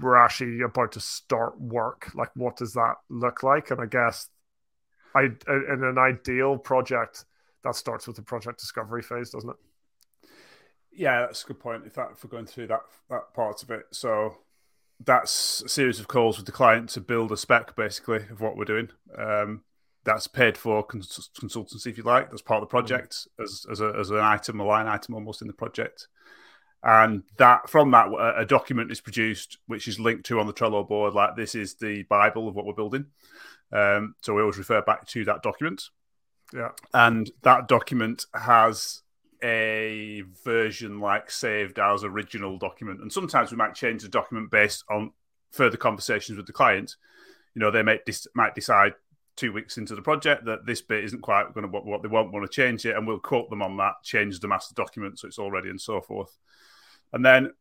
we're 0.00 0.16
actually 0.16 0.60
about 0.60 0.92
to 0.92 1.00
start 1.00 1.60
work. 1.60 2.10
Like, 2.14 2.30
what 2.34 2.56
does 2.56 2.74
that 2.74 2.94
look 3.08 3.42
like? 3.42 3.70
And 3.70 3.80
I 3.80 3.86
guess 3.86 4.28
I 5.14 5.22
in 5.22 5.84
an 5.84 5.98
ideal 5.98 6.58
project 6.58 7.24
that 7.64 7.74
starts 7.74 8.06
with 8.06 8.16
the 8.16 8.22
project 8.22 8.58
discovery 8.58 9.02
phase, 9.02 9.30
doesn't 9.30 9.50
it? 9.50 9.56
Yeah, 10.92 11.20
that's 11.20 11.44
a 11.44 11.46
good 11.46 11.60
point. 11.60 11.84
If 11.86 11.94
that 11.94 12.18
for 12.18 12.28
going 12.28 12.46
through 12.46 12.68
that 12.68 12.82
that 13.10 13.34
part 13.34 13.62
of 13.62 13.70
it, 13.70 13.86
so 13.90 14.38
that's 15.04 15.62
a 15.62 15.68
series 15.68 16.00
of 16.00 16.08
calls 16.08 16.36
with 16.36 16.46
the 16.46 16.52
client 16.52 16.88
to 16.90 17.00
build 17.00 17.30
a 17.32 17.36
spec 17.36 17.76
basically 17.76 18.24
of 18.30 18.40
what 18.40 18.56
we're 18.56 18.64
doing. 18.64 18.90
Um, 19.16 19.62
that's 20.04 20.26
paid 20.26 20.56
for 20.56 20.82
cons- 20.82 21.30
consultancy 21.40 21.88
if 21.88 21.98
you 21.98 22.04
like. 22.04 22.30
That's 22.30 22.42
part 22.42 22.62
of 22.62 22.68
the 22.68 22.70
project 22.70 23.12
mm-hmm. 23.12 23.42
as 23.42 23.66
as, 23.70 23.80
a, 23.80 23.94
as 23.98 24.10
an 24.10 24.18
item, 24.18 24.60
a 24.60 24.64
line 24.64 24.86
item 24.86 25.14
almost 25.14 25.42
in 25.42 25.48
the 25.48 25.54
project. 25.54 26.08
And 26.82 27.24
that 27.38 27.68
from 27.68 27.90
that 27.90 28.08
a 28.36 28.46
document 28.46 28.92
is 28.92 29.00
produced, 29.00 29.58
which 29.66 29.88
is 29.88 29.98
linked 29.98 30.26
to 30.26 30.40
on 30.40 30.46
the 30.46 30.52
Trello 30.52 30.86
board. 30.86 31.14
Like 31.14 31.36
this 31.36 31.54
is 31.54 31.74
the 31.74 32.04
Bible 32.04 32.48
of 32.48 32.54
what 32.54 32.66
we're 32.66 32.72
building. 32.72 33.06
Um, 33.72 34.14
so 34.20 34.34
we 34.34 34.40
always 34.40 34.58
refer 34.58 34.82
back 34.82 35.06
to 35.08 35.24
that 35.24 35.42
document. 35.42 35.84
Yeah. 36.54 36.70
And 36.94 37.30
that 37.42 37.68
document 37.68 38.24
has 38.34 39.02
a 39.42 40.22
version 40.44 41.00
like 41.00 41.30
saved 41.30 41.78
as 41.78 42.04
original 42.04 42.58
document. 42.58 43.00
And 43.00 43.12
sometimes 43.12 43.50
we 43.50 43.56
might 43.56 43.74
change 43.74 44.02
the 44.02 44.08
document 44.08 44.50
based 44.50 44.84
on 44.90 45.12
further 45.52 45.76
conversations 45.76 46.36
with 46.36 46.46
the 46.46 46.52
client. 46.52 46.96
You 47.54 47.60
know, 47.60 47.70
they 47.70 47.82
might, 47.82 48.00
might 48.34 48.54
decide 48.54 48.94
two 49.36 49.52
weeks 49.52 49.78
into 49.78 49.94
the 49.94 50.02
project 50.02 50.44
that 50.46 50.66
this 50.66 50.82
bit 50.82 51.04
isn't 51.04 51.22
quite 51.22 51.54
going 51.54 51.64
to 51.64 51.70
what, 51.70 51.86
what 51.86 52.02
they 52.02 52.08
want, 52.08 52.32
want 52.32 52.44
to 52.44 52.54
change 52.54 52.84
it. 52.86 52.96
And 52.96 53.06
we'll 53.06 53.20
quote 53.20 53.50
them 53.50 53.62
on 53.62 53.76
that, 53.76 53.94
change 54.02 54.40
the 54.40 54.48
master 54.48 54.74
document 54.74 55.18
so 55.18 55.28
it's 55.28 55.38
all 55.38 55.50
ready 55.50 55.68
and 55.68 55.80
so 55.80 56.00
forth. 56.00 56.36
And 57.12 57.24
then 57.24 57.52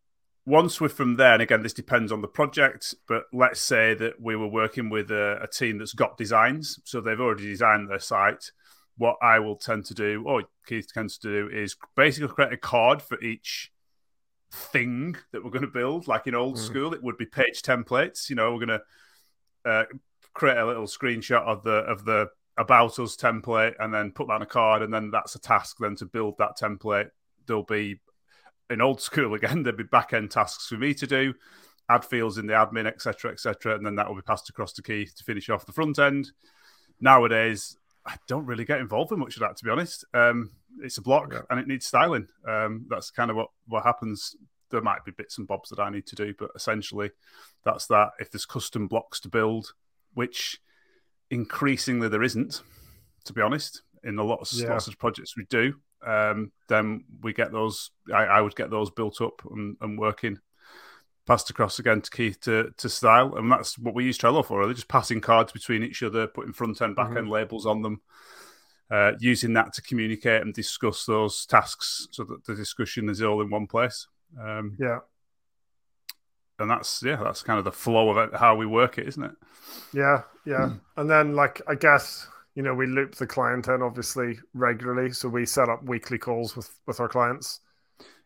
once 0.48 0.80
we're 0.80 0.88
from 0.88 1.18
there, 1.18 1.34
and 1.34 1.42
again, 1.42 1.62
this 1.62 1.74
depends 1.74 2.10
on 2.10 2.22
the 2.22 2.28
project, 2.28 2.96
but 3.06 3.24
let's 3.34 3.60
say 3.60 3.94
that 3.94 4.14
we 4.22 4.34
were 4.34 4.48
working 4.48 4.90
with 4.90 5.12
a, 5.12 5.38
a, 5.44 5.48
team 5.48 5.78
that's 5.78 5.92
got 5.92 6.18
designs, 6.18 6.80
so 6.86 7.02
they've 7.02 7.20
already 7.20 7.46
designed 7.46 7.90
their 7.90 8.00
site. 8.00 8.52
What 8.96 9.18
I 9.22 9.40
will 9.40 9.58
tend 9.58 9.84
to 9.88 9.94
do, 9.94 10.24
or 10.26 10.44
Keith 10.66 10.88
tends 10.92 11.18
to 11.18 11.28
do, 11.28 11.50
is 11.54 11.76
basically 11.98 12.30
create 12.30 12.54
a 12.54 12.58
card 12.58 13.02
for 13.02 13.22
each 13.22 13.74
thing 14.50 15.18
that 15.34 15.44
we're 15.44 15.52
going 15.52 15.64
to 15.64 15.68
build. 15.68 16.08
Like 16.08 16.28
in 16.28 16.34
old 16.34 16.56
mm. 16.56 16.60
school, 16.60 16.94
it 16.94 17.04
would 17.04 17.18
be 17.18 17.26
page 17.26 17.62
templates. 17.62 18.30
You 18.30 18.38
know, 18.38 18.54
we're 18.54 18.66
going 18.66 18.80
to 18.80 19.70
uh, 19.70 19.84
create 20.34 20.58
a 20.58 20.66
little 20.66 20.86
screenshot 20.86 21.42
of 21.42 21.64
the 21.64 21.80
of 21.80 22.06
the 22.06 22.30
about 22.58 22.98
us 23.00 23.18
template, 23.18 23.74
and 23.80 23.94
then 23.94 24.12
put 24.12 24.28
that 24.28 24.36
on 24.36 24.42
a 24.42 24.48
card, 24.48 24.82
and 24.82 24.94
then 24.94 25.12
that's 25.12 25.36
a 25.36 25.40
task 25.40 25.76
then 25.82 25.98
to 25.98 26.06
build 26.06 26.38
that 26.38 26.58
template. 26.58 27.10
There'll 27.48 27.64
be 27.64 28.00
in 28.70 28.82
old 28.82 29.02
school 29.02 29.34
again, 29.34 29.64
there'd 29.64 29.78
be 29.78 29.84
back 29.84 30.14
end 30.14 30.32
tasks 30.32 30.68
for 30.68 30.76
me 30.78 30.94
to 30.96 31.08
do, 31.08 31.34
add 31.90 32.06
fields 32.06 32.38
in 32.38 32.48
the 32.48 32.54
admin, 32.54 32.88
etc., 32.88 33.32
etc., 33.32 33.76
and 33.76 33.86
then 33.86 33.96
that 33.96 34.08
will 34.08 34.16
be 34.16 34.22
passed 34.22 34.50
across 34.50 34.74
to 34.74 34.84
Keith 34.84 35.16
to 35.18 35.24
finish 35.24 35.50
off 35.50 35.66
the 35.66 35.74
front 35.74 36.00
end. 36.00 36.32
Nowadays, 37.00 37.78
I 38.06 38.16
don't 38.28 38.46
really 38.46 38.66
get 38.66 38.80
involved 38.80 39.12
in 39.12 39.20
much 39.20 39.36
of 39.36 39.42
that, 39.42 39.58
to 39.58 39.64
be 39.64 39.70
honest. 39.70 40.06
Um, 40.14 40.52
it's 40.82 40.98
a 40.98 41.02
block 41.02 41.34
yeah. 41.34 41.42
and 41.50 41.60
it 41.60 41.68
needs 41.68 41.86
styling. 41.86 42.28
Um, 42.48 42.86
that's 42.90 43.12
kind 43.12 43.30
of 43.30 43.38
what 43.38 43.50
what 43.68 43.84
happens. 43.84 44.36
There 44.70 44.82
might 44.82 45.06
be 45.06 45.12
bits 45.12 45.38
and 45.38 45.48
bobs 45.48 45.70
that 45.70 45.80
I 45.80 45.90
need 45.90 46.06
to 46.08 46.16
do, 46.16 46.34
but 46.38 46.52
essentially, 46.56 47.12
that's 47.64 47.88
that. 47.88 48.12
If 48.20 48.32
there's 48.32 48.46
custom 48.46 48.88
blocks 48.88 49.20
to 49.22 49.30
build, 49.30 49.74
which 50.14 50.60
increasingly 51.30 52.10
there 52.10 52.24
isn't, 52.24 52.62
to 53.26 53.34
be 53.34 53.42
honest, 53.42 53.82
in 54.04 54.18
a 54.18 54.24
lot 54.24 54.40
of 54.42 54.50
yeah. 54.54 54.70
lots 54.70 54.88
of 54.88 54.98
projects 54.98 55.38
we 55.38 55.46
do. 55.46 55.76
Um, 56.06 56.52
then 56.70 57.06
we 57.22 57.34
get 57.34 57.52
those. 57.52 57.92
I, 58.14 58.26
I, 58.26 58.42
would 58.42 58.56
get 58.56 58.70
those 58.70 58.90
built 58.92 59.22
up 59.22 59.42
and, 59.50 59.78
and, 59.82 59.98
working, 59.98 60.40
passed 61.26 61.50
across 61.50 61.80
again 61.80 62.02
to 62.02 62.12
Keith 62.12 62.40
to, 62.42 62.72
to 62.78 62.90
style, 62.90 63.36
and 63.36 63.52
that's 63.52 63.78
what 63.78 63.96
we 63.96 64.06
use 64.06 64.18
Trello 64.18 64.46
for. 64.46 64.60
Really, 64.60 64.74
just 64.74 64.88
passing 64.88 65.22
cards 65.22 65.52
between 65.52 65.84
each 65.84 66.04
other, 66.04 66.28
putting 66.28 66.54
front 66.54 66.82
end, 66.82 66.96
back 66.96 67.08
end 67.08 67.18
mm-hmm. 67.18 67.32
labels 67.32 67.66
on 67.66 67.82
them, 67.82 68.02
uh, 68.92 69.14
using 69.20 69.54
that 69.54 69.74
to 69.74 69.82
communicate 69.82 70.42
and 70.42 70.54
discuss 70.54 71.06
those 71.06 71.46
tasks, 71.46 72.08
so 72.12 72.24
that 72.26 72.46
the 72.46 72.56
discussion 72.56 73.10
is 73.10 73.22
all 73.22 73.42
in 73.42 73.50
one 73.50 73.68
place. 73.68 74.08
Um, 74.40 74.78
yeah, 74.80 75.00
and 76.60 76.70
that's 76.70 77.04
yeah, 77.04 77.18
that's 77.24 77.44
kind 77.44 77.60
of 77.60 77.66
the 77.66 77.72
flow 77.72 78.10
of 78.10 78.18
it, 78.18 78.38
how 78.38 78.56
we 78.56 78.66
work 78.66 78.98
it, 78.98 79.08
isn't 79.08 79.24
it? 79.24 79.36
Yeah, 79.94 80.22
yeah. 80.46 80.70
Mm. 80.70 80.80
And 80.98 81.10
then 81.10 81.36
like 81.36 81.62
I 81.68 81.76
guess 81.76 82.28
you 82.58 82.64
know 82.64 82.74
we 82.74 82.88
loop 82.88 83.14
the 83.14 83.28
client 83.28 83.68
in 83.68 83.84
obviously 83.84 84.40
regularly, 84.56 85.12
so 85.12 85.30
we 85.30 85.46
set 85.46 85.70
up 85.70 85.84
weekly 85.84 86.18
calls 86.18 86.56
with 86.56 86.76
with 86.88 87.00
our 87.00 87.08
clients. 87.08 87.60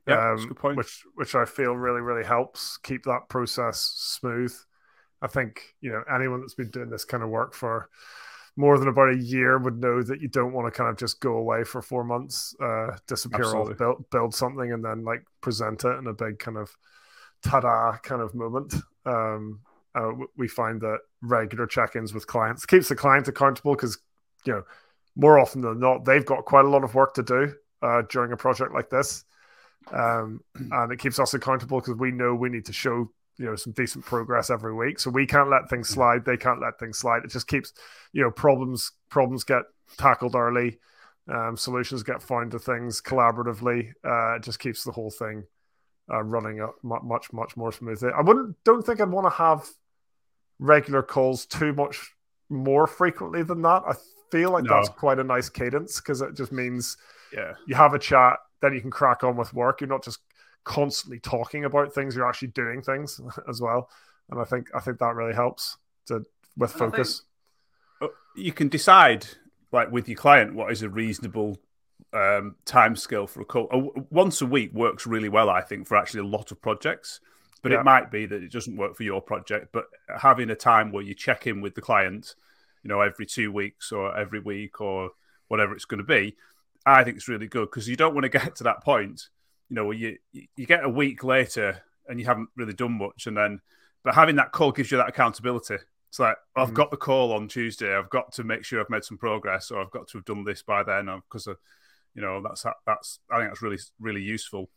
Yeah, 0.08 0.32
um, 0.32 0.56
which 0.76 1.04
which 1.16 1.36
I 1.36 1.44
feel 1.44 1.74
really 1.74 2.00
really 2.00 2.24
helps 2.24 2.78
keep 2.78 3.04
that 3.04 3.28
process 3.28 3.92
smooth. 3.94 4.56
I 5.22 5.28
think 5.28 5.76
you 5.82 5.92
know 5.92 6.04
anyone 6.16 6.40
that's 6.40 6.56
been 6.56 6.70
doing 6.70 6.90
this 6.90 7.04
kind 7.04 7.24
of 7.24 7.30
work 7.30 7.54
for 7.54 7.90
more 8.56 8.80
than 8.80 8.88
about 8.88 9.10
a 9.10 9.18
year 9.18 9.58
would 9.58 9.82
know 9.82 10.02
that 10.02 10.22
you 10.22 10.30
don't 10.30 10.54
want 10.54 10.66
to 10.66 10.78
kind 10.78 10.90
of 10.90 10.98
just 10.98 11.20
go 11.20 11.34
away 11.34 11.66
for 11.66 11.82
four 11.82 12.06
months, 12.06 12.56
uh, 12.62 12.98
disappear 13.08 13.42
Absolutely. 13.42 13.74
off, 13.74 13.78
build, 13.78 14.10
build 14.12 14.34
something, 14.34 14.72
and 14.72 14.84
then 14.84 15.04
like 15.04 15.26
present 15.42 15.84
it 15.84 15.98
in 16.00 16.08
a 16.08 16.14
big 16.14 16.40
kind 16.40 16.58
of 16.58 16.70
ta-da 17.44 17.98
kind 17.98 18.22
of 18.22 18.34
moment. 18.34 18.76
Um, 19.06 19.60
uh, 19.94 20.12
we 20.38 20.48
find 20.48 20.80
that 20.82 21.00
regular 21.22 21.68
check-ins 21.68 22.14
with 22.14 22.28
clients 22.28 22.66
keeps 22.66 22.88
the 22.88 22.96
client 22.96 23.28
accountable 23.28 23.76
because 23.76 23.98
you 24.46 24.54
know 24.54 24.64
more 25.16 25.40
often 25.40 25.62
than 25.62 25.80
not 25.80 26.06
they've 26.06 26.26
got 26.26 26.46
quite 26.46 26.66
a 26.66 26.70
lot 26.70 26.84
of 26.84 26.96
work 26.96 27.14
to 27.16 27.24
do 27.24 27.54
uh, 27.82 28.04
during 28.10 28.32
a 28.32 28.38
project 28.38 28.74
like 28.74 28.90
this, 28.90 29.24
um, 29.92 30.42
and 30.56 30.92
it 30.92 31.00
keeps 31.00 31.20
us 31.20 31.34
accountable 31.34 31.80
because 31.80 31.96
we 31.96 32.12
know 32.12 32.36
we 32.36 32.50
need 32.50 32.66
to 32.66 32.74
show 32.74 33.10
you 33.38 33.46
know 33.46 33.56
some 33.56 33.74
decent 33.74 34.06
progress 34.06 34.50
every 34.50 34.74
week. 34.74 35.00
So 35.00 35.10
we 35.10 35.26
can't 35.26 35.50
let 35.50 35.70
things 35.70 35.90
slide. 35.90 36.26
They 36.26 36.38
can't 36.38 36.62
let 36.62 36.80
things 36.80 36.98
slide. 36.98 37.24
It 37.24 37.32
just 37.32 37.48
keeps 37.48 37.74
you 38.14 38.24
know 38.24 38.32
problems 38.32 38.92
problems 39.10 39.44
get 39.44 39.64
tackled 39.98 40.36
early. 40.36 40.80
Um, 41.28 41.56
solutions 41.56 42.04
get 42.04 42.22
found 42.22 42.52
to 42.52 42.60
things 42.60 43.02
collaboratively. 43.02 43.94
Uh, 44.04 44.36
it 44.36 44.44
just 44.44 44.60
keeps 44.60 44.84
the 44.84 44.92
whole 44.92 45.12
thing 45.12 45.44
uh, 46.12 46.22
running 46.24 46.62
up 46.62 46.76
much 46.84 47.32
much 47.34 47.56
more 47.56 47.72
smoothly. 47.72 48.10
I 48.16 48.22
wouldn't 48.22 48.58
don't 48.64 48.86
think 48.86 49.02
I'd 49.02 49.10
want 49.10 49.26
to 49.26 49.38
have 49.38 49.68
regular 50.60 51.02
calls 51.02 51.46
too 51.46 51.74
much 51.74 52.12
more 52.50 52.86
frequently 52.86 53.44
than 53.44 53.62
that. 53.64 53.84
I 53.88 53.94
feel 54.32 54.52
like 54.52 54.64
no. 54.64 54.74
that's 54.74 54.90
quite 54.90 55.20
a 55.20 55.24
nice 55.24 55.50
cadence 55.50 56.00
because 56.00 56.22
it 56.22 56.36
just 56.36 56.52
means 56.52 56.98
yeah 57.34 57.54
you 57.68 57.76
have 57.76 57.94
a 57.94 58.00
chat, 58.00 58.38
then 58.62 58.74
you 58.74 58.82
can 58.82 58.92
crack 58.92 59.24
on 59.24 59.36
with 59.36 59.54
work. 59.54 59.82
You're 59.82 59.90
not 59.90 60.04
just 60.04 60.20
constantly 60.64 61.20
talking 61.20 61.66
about 61.66 61.94
things; 61.94 62.16
you're 62.16 62.28
actually 62.28 62.50
doing 62.50 62.82
things 62.82 63.20
as 63.50 63.62
well. 63.62 63.90
And 64.30 64.40
I 64.40 64.44
think 64.44 64.70
I 64.74 64.80
think 64.80 65.00
that 65.00 65.16
really 65.16 65.36
helps 65.36 65.78
to 66.08 66.26
with 66.58 66.72
focus. 66.72 67.24
Uh, 68.02 68.08
you 68.36 68.52
can 68.52 68.68
decide 68.70 69.28
like 69.72 69.92
with 69.92 70.08
your 70.08 70.18
client 70.18 70.56
what 70.56 70.72
is 70.72 70.82
a 70.82 70.90
reasonable 70.90 71.58
um, 72.14 72.56
time 72.66 72.96
scale 72.96 73.28
for 73.28 73.42
a 73.42 73.46
call. 73.46 73.94
Once 74.10 74.42
a 74.42 74.46
week 74.46 74.74
works 74.74 75.08
really 75.08 75.30
well, 75.30 75.50
I 75.50 75.62
think, 75.62 75.88
for 75.88 75.98
actually 75.98 76.22
a 76.22 76.26
lot 76.26 76.52
of 76.52 76.62
projects. 76.62 77.20
But 77.62 77.72
yeah. 77.72 77.82
it 77.82 77.84
might 77.84 78.10
be 78.10 78.26
that 78.26 78.42
it 78.42 78.52
doesn't 78.52 78.76
work 78.76 78.96
for 78.96 79.04
your 79.04 79.22
project. 79.22 79.70
But 79.72 79.86
having 80.18 80.50
a 80.50 80.56
time 80.56 80.92
where 80.92 81.04
you 81.04 81.14
check 81.14 81.46
in 81.46 81.62
with 81.62 81.76
the 81.76 81.82
client, 81.82 82.36
you 82.84 82.90
know, 82.90 83.02
every 83.02 83.26
two 83.26 83.52
weeks 83.52 83.92
or 83.92 84.18
every 84.18 84.40
week 84.40 84.82
or 84.82 85.12
whatever 85.48 85.74
it's 85.74 85.86
going 85.86 86.00
to 86.00 86.04
be, 86.04 86.36
I 86.86 87.04
think 87.04 87.18
it's 87.18 87.28
really 87.28 87.48
good 87.48 87.70
because 87.70 87.88
you 87.88 87.96
don't 87.96 88.14
want 88.14 88.24
to 88.24 88.30
get 88.30 88.56
to 88.58 88.64
that 88.64 88.84
point, 88.84 89.30
you 89.70 89.76
know, 89.76 89.86
where 89.86 89.98
you 89.98 90.18
you 90.32 90.66
get 90.66 90.84
a 90.84 90.90
week 90.90 91.24
later 91.24 91.84
and 92.08 92.20
you 92.20 92.26
haven't 92.26 92.50
really 92.56 92.74
done 92.74 92.98
much, 92.98 93.28
and 93.28 93.38
then 93.38 93.62
but 94.04 94.16
having 94.16 94.36
that 94.38 94.52
call 94.52 94.72
gives 94.72 94.92
you 94.92 94.98
that 94.98 95.10
accountability. 95.10 95.78
It's 96.10 96.20
like 96.20 96.36
I've 96.56 96.72
mm. 96.72 96.76
got 96.76 96.92
the 96.92 96.98
call 96.98 97.32
on 97.34 97.48
Tuesday. 97.48 97.96
I've 97.96 98.10
got 98.10 98.34
to 98.34 98.44
make 98.44 98.66
sure 98.66 98.82
I've 98.82 98.90
made 98.90 99.04
some 99.04 99.18
progress, 99.18 99.72
or 99.72 99.82
I've 99.82 99.92
got 99.92 100.08
to 100.10 100.18
have 100.18 100.26
done 100.26 100.44
this 100.44 100.64
by 100.64 100.84
then, 100.84 101.06
because 101.06 101.48
you 102.16 102.22
know 102.22 102.42
that's 102.42 102.66
that's 102.86 103.20
I 103.30 103.38
think 103.38 103.52
that's 103.52 103.62
really 103.62 103.80
really 104.00 104.22
useful. 104.22 104.70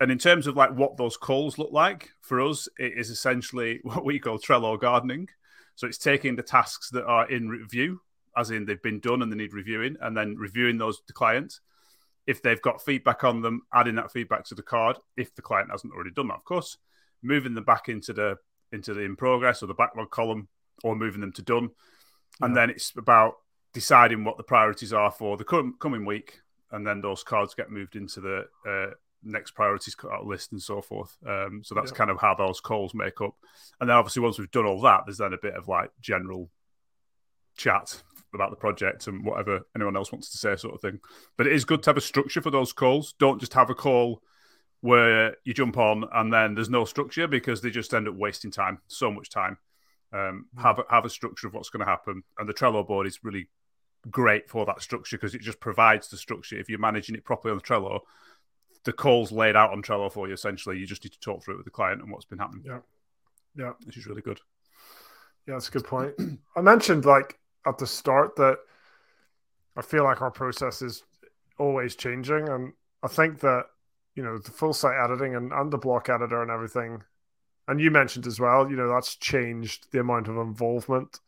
And 0.00 0.10
in 0.10 0.18
terms 0.18 0.46
of 0.46 0.56
like 0.56 0.74
what 0.74 0.96
those 0.96 1.16
calls 1.16 1.56
look 1.58 1.72
like 1.72 2.10
for 2.20 2.40
us, 2.40 2.68
it 2.78 2.92
is 2.96 3.08
essentially 3.08 3.80
what 3.84 4.04
we 4.04 4.18
call 4.18 4.38
Trello 4.38 4.78
gardening. 4.78 5.28
So 5.76 5.86
it's 5.86 5.98
taking 5.98 6.36
the 6.36 6.42
tasks 6.42 6.90
that 6.90 7.04
are 7.04 7.30
in 7.30 7.48
review, 7.48 8.00
as 8.36 8.50
in 8.50 8.64
they've 8.64 8.82
been 8.82 9.00
done 9.00 9.22
and 9.22 9.30
they 9.30 9.36
need 9.36 9.54
reviewing, 9.54 9.96
and 10.00 10.16
then 10.16 10.36
reviewing 10.36 10.78
those 10.78 11.00
to 11.06 11.12
client. 11.12 11.60
If 12.26 12.42
they've 12.42 12.60
got 12.60 12.84
feedback 12.84 13.22
on 13.22 13.40
them, 13.40 13.62
adding 13.72 13.94
that 13.96 14.10
feedback 14.10 14.44
to 14.46 14.54
the 14.54 14.62
card. 14.62 14.98
If 15.16 15.34
the 15.34 15.42
client 15.42 15.70
hasn't 15.70 15.92
already 15.92 16.10
done 16.10 16.28
that, 16.28 16.38
of 16.38 16.44
course, 16.44 16.76
moving 17.22 17.54
them 17.54 17.64
back 17.64 17.88
into 17.88 18.12
the 18.12 18.36
into 18.72 18.94
the 18.94 19.02
in 19.02 19.14
progress 19.14 19.62
or 19.62 19.66
the 19.66 19.74
backlog 19.74 20.10
column, 20.10 20.48
or 20.82 20.96
moving 20.96 21.20
them 21.20 21.32
to 21.32 21.42
done. 21.42 21.70
And 22.40 22.56
then 22.56 22.68
it's 22.68 22.92
about 22.96 23.36
deciding 23.72 24.24
what 24.24 24.36
the 24.36 24.42
priorities 24.42 24.92
are 24.92 25.10
for 25.10 25.36
the 25.36 25.72
coming 25.78 26.04
week 26.04 26.40
and 26.72 26.86
then 26.86 27.00
those 27.00 27.22
cards 27.22 27.54
get 27.54 27.70
moved 27.70 27.96
into 27.96 28.20
the 28.20 28.46
uh, 28.66 28.94
next 29.26 29.52
priorities 29.52 29.96
list 30.24 30.52
and 30.52 30.62
so 30.62 30.80
forth. 30.80 31.16
Um, 31.26 31.62
so 31.64 31.74
that's 31.74 31.90
yeah. 31.90 31.96
kind 31.96 32.10
of 32.10 32.20
how 32.20 32.34
those 32.34 32.60
calls 32.60 32.94
make 32.94 33.20
up. 33.20 33.34
And 33.80 33.88
then 33.90 33.96
obviously 33.96 34.22
once 34.22 34.38
we've 34.38 34.50
done 34.50 34.66
all 34.66 34.80
that, 34.82 35.02
there's 35.06 35.18
then 35.18 35.32
a 35.32 35.38
bit 35.38 35.54
of 35.54 35.68
like 35.68 35.90
general 36.00 36.50
chat 37.56 38.02
about 38.34 38.50
the 38.50 38.56
project 38.56 39.06
and 39.06 39.24
whatever 39.24 39.62
anyone 39.74 39.96
else 39.96 40.12
wants 40.12 40.30
to 40.30 40.38
say, 40.38 40.56
sort 40.56 40.74
of 40.74 40.80
thing. 40.80 41.00
But 41.36 41.46
it 41.46 41.52
is 41.52 41.64
good 41.64 41.82
to 41.82 41.90
have 41.90 41.96
a 41.96 42.02
structure 42.02 42.42
for 42.42 42.50
those 42.50 42.72
calls. 42.72 43.14
Don't 43.18 43.40
just 43.40 43.54
have 43.54 43.70
a 43.70 43.74
call 43.74 44.22
where 44.80 45.36
you 45.44 45.54
jump 45.54 45.78
on 45.78 46.04
and 46.12 46.32
then 46.32 46.54
there's 46.54 46.70
no 46.70 46.84
structure 46.84 47.26
because 47.26 47.60
they 47.60 47.70
just 47.70 47.94
end 47.94 48.08
up 48.08 48.14
wasting 48.14 48.50
time, 48.50 48.78
so 48.86 49.10
much 49.10 49.30
time. 49.30 49.58
Um, 50.12 50.46
mm. 50.56 50.62
have 50.62 50.80
have 50.88 51.04
a 51.04 51.10
structure 51.10 51.48
of 51.48 51.54
what's 51.54 51.68
going 51.68 51.84
to 51.84 51.90
happen, 51.90 52.22
and 52.38 52.48
the 52.48 52.54
Trello 52.54 52.86
board 52.86 53.08
is 53.08 53.24
really 53.24 53.48
great 54.08 54.48
for 54.48 54.64
that 54.66 54.80
structure 54.80 55.16
because 55.16 55.34
it 55.34 55.42
just 55.42 55.60
provides 55.60 56.08
the 56.08 56.16
structure. 56.16 56.58
If 56.58 56.68
you're 56.68 56.78
managing 56.78 57.16
it 57.16 57.24
properly 57.24 57.52
on 57.52 57.58
the 57.58 57.64
Trello, 57.64 58.00
the 58.86 58.92
call's 58.92 59.30
laid 59.30 59.54
out 59.54 59.72
on 59.72 59.82
Trello 59.82 60.10
for 60.10 60.26
you. 60.26 60.32
Essentially, 60.32 60.78
you 60.78 60.86
just 60.86 61.04
need 61.04 61.12
to 61.12 61.20
talk 61.20 61.44
through 61.44 61.54
it 61.54 61.56
with 61.58 61.66
the 61.66 61.70
client 61.70 62.00
and 62.00 62.10
what's 62.10 62.24
been 62.24 62.38
happening. 62.38 62.64
Yeah, 62.66 62.78
yeah, 63.54 63.72
which 63.84 63.98
is 63.98 64.06
really 64.06 64.22
good. 64.22 64.40
Yeah, 65.46 65.54
that's 65.54 65.68
a 65.68 65.72
good 65.72 65.84
point. 65.84 66.14
I 66.56 66.62
mentioned 66.62 67.04
like 67.04 67.38
at 67.66 67.76
the 67.78 67.86
start 67.86 68.36
that 68.36 68.58
I 69.76 69.82
feel 69.82 70.04
like 70.04 70.22
our 70.22 70.30
process 70.30 70.80
is 70.80 71.02
always 71.58 71.96
changing, 71.96 72.48
and 72.48 72.72
I 73.02 73.08
think 73.08 73.40
that 73.40 73.66
you 74.14 74.22
know 74.22 74.38
the 74.38 74.50
full 74.50 74.72
site 74.72 74.98
editing 74.98 75.34
and, 75.34 75.52
and 75.52 75.70
the 75.70 75.78
block 75.78 76.08
editor 76.08 76.40
and 76.40 76.50
everything, 76.50 77.02
and 77.68 77.80
you 77.80 77.90
mentioned 77.90 78.26
as 78.26 78.40
well, 78.40 78.70
you 78.70 78.76
know 78.76 78.88
that's 78.88 79.16
changed 79.16 79.92
the 79.92 80.00
amount 80.00 80.28
of 80.28 80.38
involvement 80.38 81.20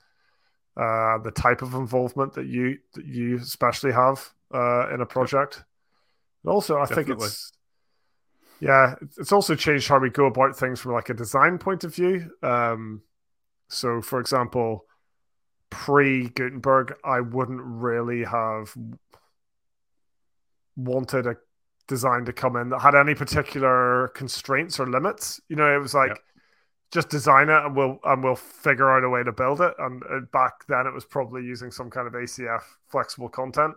uh, 0.79 1.19
the 1.19 1.33
type 1.33 1.61
of 1.62 1.75
involvement 1.75 2.33
that 2.35 2.47
you 2.47 2.79
that 2.95 3.05
you 3.05 3.37
especially 3.38 3.93
have 3.93 4.31
uh, 4.55 4.88
in 4.95 5.00
a 5.00 5.07
project. 5.07 5.65
And 6.45 6.52
also, 6.52 6.76
I 6.76 6.87
Definitely. 6.87 7.04
think 7.04 7.23
it's 7.23 7.52
yeah, 8.61 8.95
it's 9.18 9.33
also 9.33 9.54
changed 9.54 9.88
how 9.88 9.99
we 9.99 10.11
go 10.11 10.26
about 10.26 10.57
things 10.57 10.80
from 10.80 10.92
like 10.92 11.11
a 11.11 11.14
design 11.14 11.59
point 11.59 11.85
of 11.85 11.95
view. 11.95 12.30
Um, 12.42 13.02
so, 13.68 14.00
for 14.00 14.18
example, 14.18 14.85
pre 15.71 16.28
Gutenberg, 16.30 16.95
I 17.04 17.21
wouldn't 17.21 17.61
really 17.61 18.25
have 18.25 18.75
wanted 20.76 21.26
a 21.26 21.37
design 21.87 22.25
to 22.25 22.33
come 22.33 22.57
in 22.57 22.71
that 22.71 22.80
had 22.80 22.95
any 22.95 23.14
particular 23.14 24.09
constraints 24.09 24.80
or 24.80 24.87
limits. 24.88 25.40
You 25.49 25.57
know, 25.57 25.75
it 25.75 25.80
was 25.80 25.95
like 25.95 26.18
just 26.90 27.11
design 27.11 27.50
it 27.50 27.64
and 27.64 27.76
we'll 27.76 27.99
and 28.04 28.25
we'll 28.25 28.35
figure 28.35 28.90
out 28.90 29.04
a 29.04 29.09
way 29.09 29.23
to 29.23 29.33
build 29.33 29.61
it. 29.61 29.75
And 29.78 30.02
uh, 30.11 30.21
back 30.33 30.66
then, 30.66 30.87
it 30.87 30.95
was 30.95 31.04
probably 31.04 31.45
using 31.45 31.71
some 31.71 31.90
kind 31.90 32.09
of 32.09 32.14
ACF 32.14 32.62
flexible 32.88 33.28
content 33.28 33.75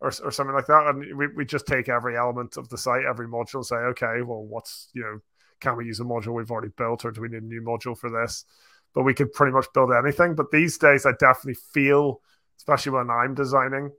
or, 0.00 0.08
or 0.24 0.30
something 0.30 0.54
like 0.54 0.66
that. 0.66 0.86
And 0.86 1.16
we 1.16 1.28
we 1.28 1.44
just 1.44 1.66
take 1.66 1.88
every 1.88 2.16
element 2.16 2.56
of 2.56 2.68
the 2.68 2.78
site, 2.78 3.04
every 3.04 3.28
module, 3.28 3.56
and 3.56 3.66
say, 3.66 3.76
okay, 3.76 4.22
well, 4.22 4.42
what's 4.42 4.88
you 4.92 5.02
know, 5.02 5.20
can 5.60 5.76
we 5.76 5.86
use 5.86 6.00
a 6.00 6.04
module 6.04 6.34
we've 6.34 6.50
already 6.50 6.72
built, 6.76 7.04
or 7.04 7.10
do 7.10 7.20
we 7.20 7.28
need 7.28 7.42
a 7.42 7.46
new 7.46 7.62
module 7.62 7.96
for 7.96 8.10
this? 8.10 8.44
But 8.94 9.02
we 9.04 9.14
could 9.14 9.32
pretty 9.32 9.52
much 9.52 9.66
build 9.72 9.90
anything. 9.92 10.34
But 10.34 10.50
these 10.50 10.78
days, 10.78 11.06
I 11.06 11.12
definitely 11.12 11.60
feel, 11.72 12.20
especially 12.58 12.92
when 12.92 13.10
I'm 13.10 13.34
designing, 13.34 13.92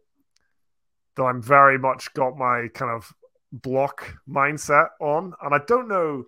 that 1.15 1.24
I'm 1.24 1.41
very 1.41 1.77
much 1.77 2.13
got 2.13 2.38
my 2.38 2.67
kind 2.74 2.91
of 2.91 3.13
block 3.51 4.15
mindset 4.27 4.88
on, 5.00 5.34
and 5.41 5.53
I 5.53 5.60
don't 5.67 5.88
know 5.88 6.25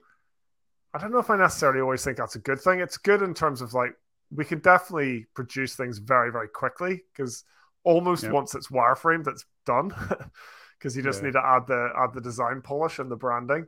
I 0.93 0.99
don't 0.99 1.11
know 1.11 1.19
if 1.19 1.29
I 1.29 1.37
necessarily 1.37 1.81
always 1.81 2.03
think 2.03 2.17
that's 2.17 2.35
a 2.35 2.39
good 2.39 2.61
thing. 2.61 2.79
It's 2.79 2.97
good 2.97 3.23
in 3.23 3.33
terms 3.33 3.61
of 3.61 3.73
like 3.73 3.95
we 4.29 4.45
can 4.45 4.59
definitely 4.59 5.25
produce 5.33 5.75
things 5.75 5.97
very 5.97 6.31
very 6.31 6.47
quickly 6.47 7.01
because 7.11 7.43
almost 7.83 8.29
once 8.29 8.55
it's 8.55 8.67
wireframed, 8.67 9.27
it's 9.27 9.45
done 9.65 9.93
because 10.77 10.95
you 10.95 11.03
just 11.03 11.21
yeah. 11.21 11.27
need 11.27 11.33
to 11.33 11.45
add 11.45 11.67
the 11.67 11.89
add 11.97 12.13
the 12.13 12.21
design 12.21 12.61
polish 12.61 12.99
and 12.99 13.09
the 13.09 13.15
branding. 13.15 13.65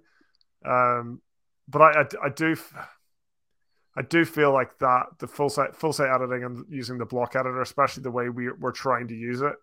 Um, 0.65 1.21
but 1.67 1.81
I, 1.81 2.01
I, 2.01 2.05
I 2.25 2.29
do 2.29 2.55
I 3.97 4.01
do 4.01 4.25
feel 4.25 4.51
like 4.51 4.77
that 4.79 5.05
the 5.19 5.27
full 5.27 5.49
site 5.49 5.75
full 5.75 5.93
site 5.93 6.09
editing 6.09 6.43
and 6.43 6.65
using 6.69 6.97
the 6.97 7.05
block 7.05 7.35
editor, 7.35 7.61
especially 7.61 8.03
the 8.03 8.11
way 8.11 8.29
we, 8.29 8.51
we're 8.51 8.71
trying 8.71 9.07
to 9.07 9.15
use 9.15 9.41
it, 9.41 9.53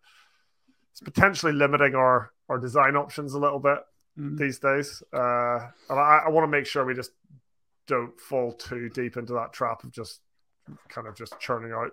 it's 0.91 1.01
potentially 1.01 1.53
limiting 1.53 1.95
our 1.95 2.33
our 2.49 2.59
design 2.59 2.97
options 2.97 3.35
a 3.35 3.39
little 3.39 3.59
bit 3.59 3.79
mm-hmm. 4.19 4.37
these 4.37 4.59
days. 4.59 5.03
Uh, 5.13 5.69
and 5.91 5.99
I, 5.99 6.23
I 6.27 6.29
want 6.31 6.45
to 6.45 6.49
make 6.49 6.67
sure 6.67 6.85
we 6.85 6.95
just 6.95 7.13
don't 7.87 8.19
fall 8.19 8.53
too 8.53 8.89
deep 8.89 9.17
into 9.17 9.35
that 9.35 9.53
trap 9.53 9.85
of 9.85 9.93
just 9.93 10.21
kind 10.89 11.07
of 11.07 11.17
just 11.17 11.39
churning 11.39 11.73
out 11.73 11.93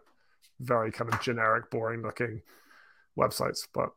very 0.59 0.91
kind 0.91 1.13
of 1.13 1.21
generic, 1.21 1.69
boring 1.71 2.01
looking 2.01 2.41
websites. 3.17 3.67
But 3.73 3.89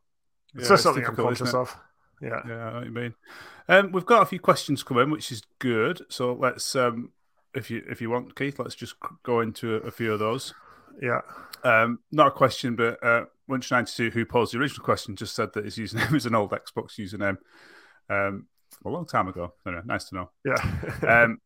it's 0.55 0.63
yeah, 0.63 0.69
just 0.69 0.83
something 0.83 1.05
I'm 1.05 1.15
conscious 1.15 1.53
of. 1.53 1.75
Yeah, 2.21 2.41
yeah, 2.47 2.53
I 2.53 2.69
know 2.69 2.77
what 2.77 2.85
you 2.85 2.91
mean. 2.91 3.13
Um, 3.67 3.91
we've 3.91 4.05
got 4.05 4.21
a 4.21 4.25
few 4.25 4.39
questions 4.39 4.83
coming, 4.83 5.09
which 5.09 5.31
is 5.31 5.41
good. 5.59 6.01
So 6.09 6.33
let's, 6.33 6.75
um, 6.75 7.11
if 7.53 7.69
you 7.69 7.83
if 7.89 8.01
you 8.01 8.09
want, 8.09 8.35
Keith, 8.35 8.59
let's 8.59 8.75
just 8.75 8.95
go 9.23 9.41
into 9.41 9.75
a, 9.75 9.79
a 9.79 9.91
few 9.91 10.13
of 10.13 10.19
those. 10.19 10.53
Yeah. 11.01 11.21
Um, 11.63 11.99
not 12.11 12.27
a 12.27 12.31
question, 12.31 12.75
but 12.75 13.03
uh, 13.03 13.25
Winch92, 13.49 14.11
who 14.11 14.25
posed 14.25 14.53
the 14.53 14.59
original 14.59 14.83
question, 14.83 15.15
just 15.15 15.35
said 15.35 15.53
that 15.53 15.65
his 15.65 15.77
username 15.77 16.13
is 16.15 16.25
an 16.25 16.35
old 16.35 16.51
Xbox 16.51 16.99
username 16.99 17.37
um, 18.09 18.47
a 18.85 18.89
long 18.89 19.05
time 19.05 19.27
ago. 19.27 19.53
Anyway, 19.65 19.81
nice 19.85 20.05
to 20.05 20.15
know. 20.15 20.29
Yeah. 20.45 21.25
um, 21.25 21.41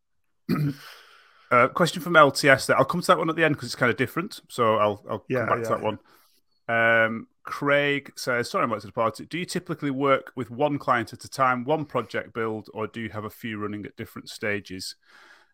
uh, 1.52 1.68
question 1.70 2.02
from 2.02 2.14
LTS. 2.14 2.68
There, 2.68 2.78
I'll 2.78 2.86
come 2.86 3.02
to 3.02 3.08
that 3.08 3.18
one 3.18 3.30
at 3.30 3.36
the 3.36 3.44
end 3.44 3.56
because 3.56 3.68
it's 3.68 3.76
kind 3.76 3.92
of 3.92 3.98
different. 3.98 4.42
So 4.50 4.76
I'll 4.76 5.04
I'll 5.10 5.26
yeah, 5.30 5.40
come 5.40 5.48
back 5.48 5.58
yeah, 5.58 5.64
to 5.64 5.70
that 5.70 5.80
yeah. 5.80 5.86
one. 5.86 6.00
Um, 6.70 7.28
Craig 7.48 8.12
says, 8.16 8.50
"Sorry, 8.50 8.64
I'm 8.64 8.72
late 8.72 8.82
to 8.82 8.88
the 8.88 8.94
party. 8.94 9.26
Do 9.26 9.40
you 9.40 9.46
typically 9.46 9.90
work 9.90 10.34
with 10.36 10.52
one 10.52 10.78
client 10.78 11.14
at 11.14 11.24
a 11.24 11.30
time, 11.30 11.64
one 11.64 11.86
project 11.86 12.34
build, 12.34 12.70
or 12.74 12.88
do 12.88 13.00
you 13.00 13.10
have 13.10 13.24
a 13.24 13.30
few 13.30 13.58
running 13.58 13.86
at 13.86 13.96
different 13.96 14.30
stages?" 14.30 14.96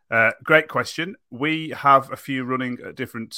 Uh, 0.10 0.32
great 0.44 0.68
question. 0.68 1.16
We 1.30 1.70
have 1.70 2.12
a 2.12 2.16
few 2.16 2.44
running 2.44 2.78
at 2.86 2.96
different, 2.96 3.38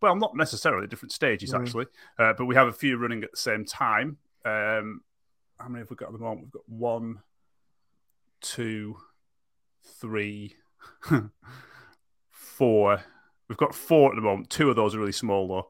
well, 0.00 0.14
not 0.14 0.36
necessarily 0.36 0.86
different 0.86 1.12
stages 1.12 1.52
mm. 1.52 1.60
actually, 1.60 1.86
uh, 2.18 2.34
but 2.36 2.44
we 2.44 2.54
have 2.54 2.68
a 2.68 2.72
few 2.72 2.96
running 2.96 3.24
at 3.24 3.32
the 3.32 3.36
same 3.36 3.64
time. 3.64 4.18
Um, 4.44 5.00
how 5.58 5.68
many 5.68 5.80
have 5.80 5.90
we 5.90 5.96
got 5.96 6.08
at 6.08 6.12
the 6.12 6.18
moment? 6.18 6.42
We've 6.42 6.52
got 6.52 6.68
one, 6.68 7.22
two, 8.40 8.96
three, 9.82 10.54
four. 12.30 13.02
We've 13.48 13.58
got 13.58 13.74
four 13.74 14.10
at 14.10 14.16
the 14.16 14.22
moment. 14.22 14.50
Two 14.50 14.70
of 14.70 14.76
those 14.76 14.94
are 14.94 14.98
really 14.98 15.12
small 15.12 15.48
though, 15.48 15.68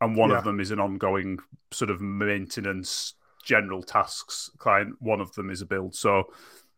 and 0.00 0.16
one 0.16 0.30
yeah. 0.30 0.38
of 0.38 0.44
them 0.44 0.60
is 0.60 0.70
an 0.70 0.80
ongoing 0.80 1.38
sort 1.70 1.90
of 1.90 2.00
maintenance 2.00 3.14
general 3.44 3.82
tasks 3.82 4.50
client. 4.58 4.96
One 5.00 5.20
of 5.20 5.32
them 5.34 5.50
is 5.50 5.62
a 5.62 5.66
build. 5.66 5.94
So 5.94 6.32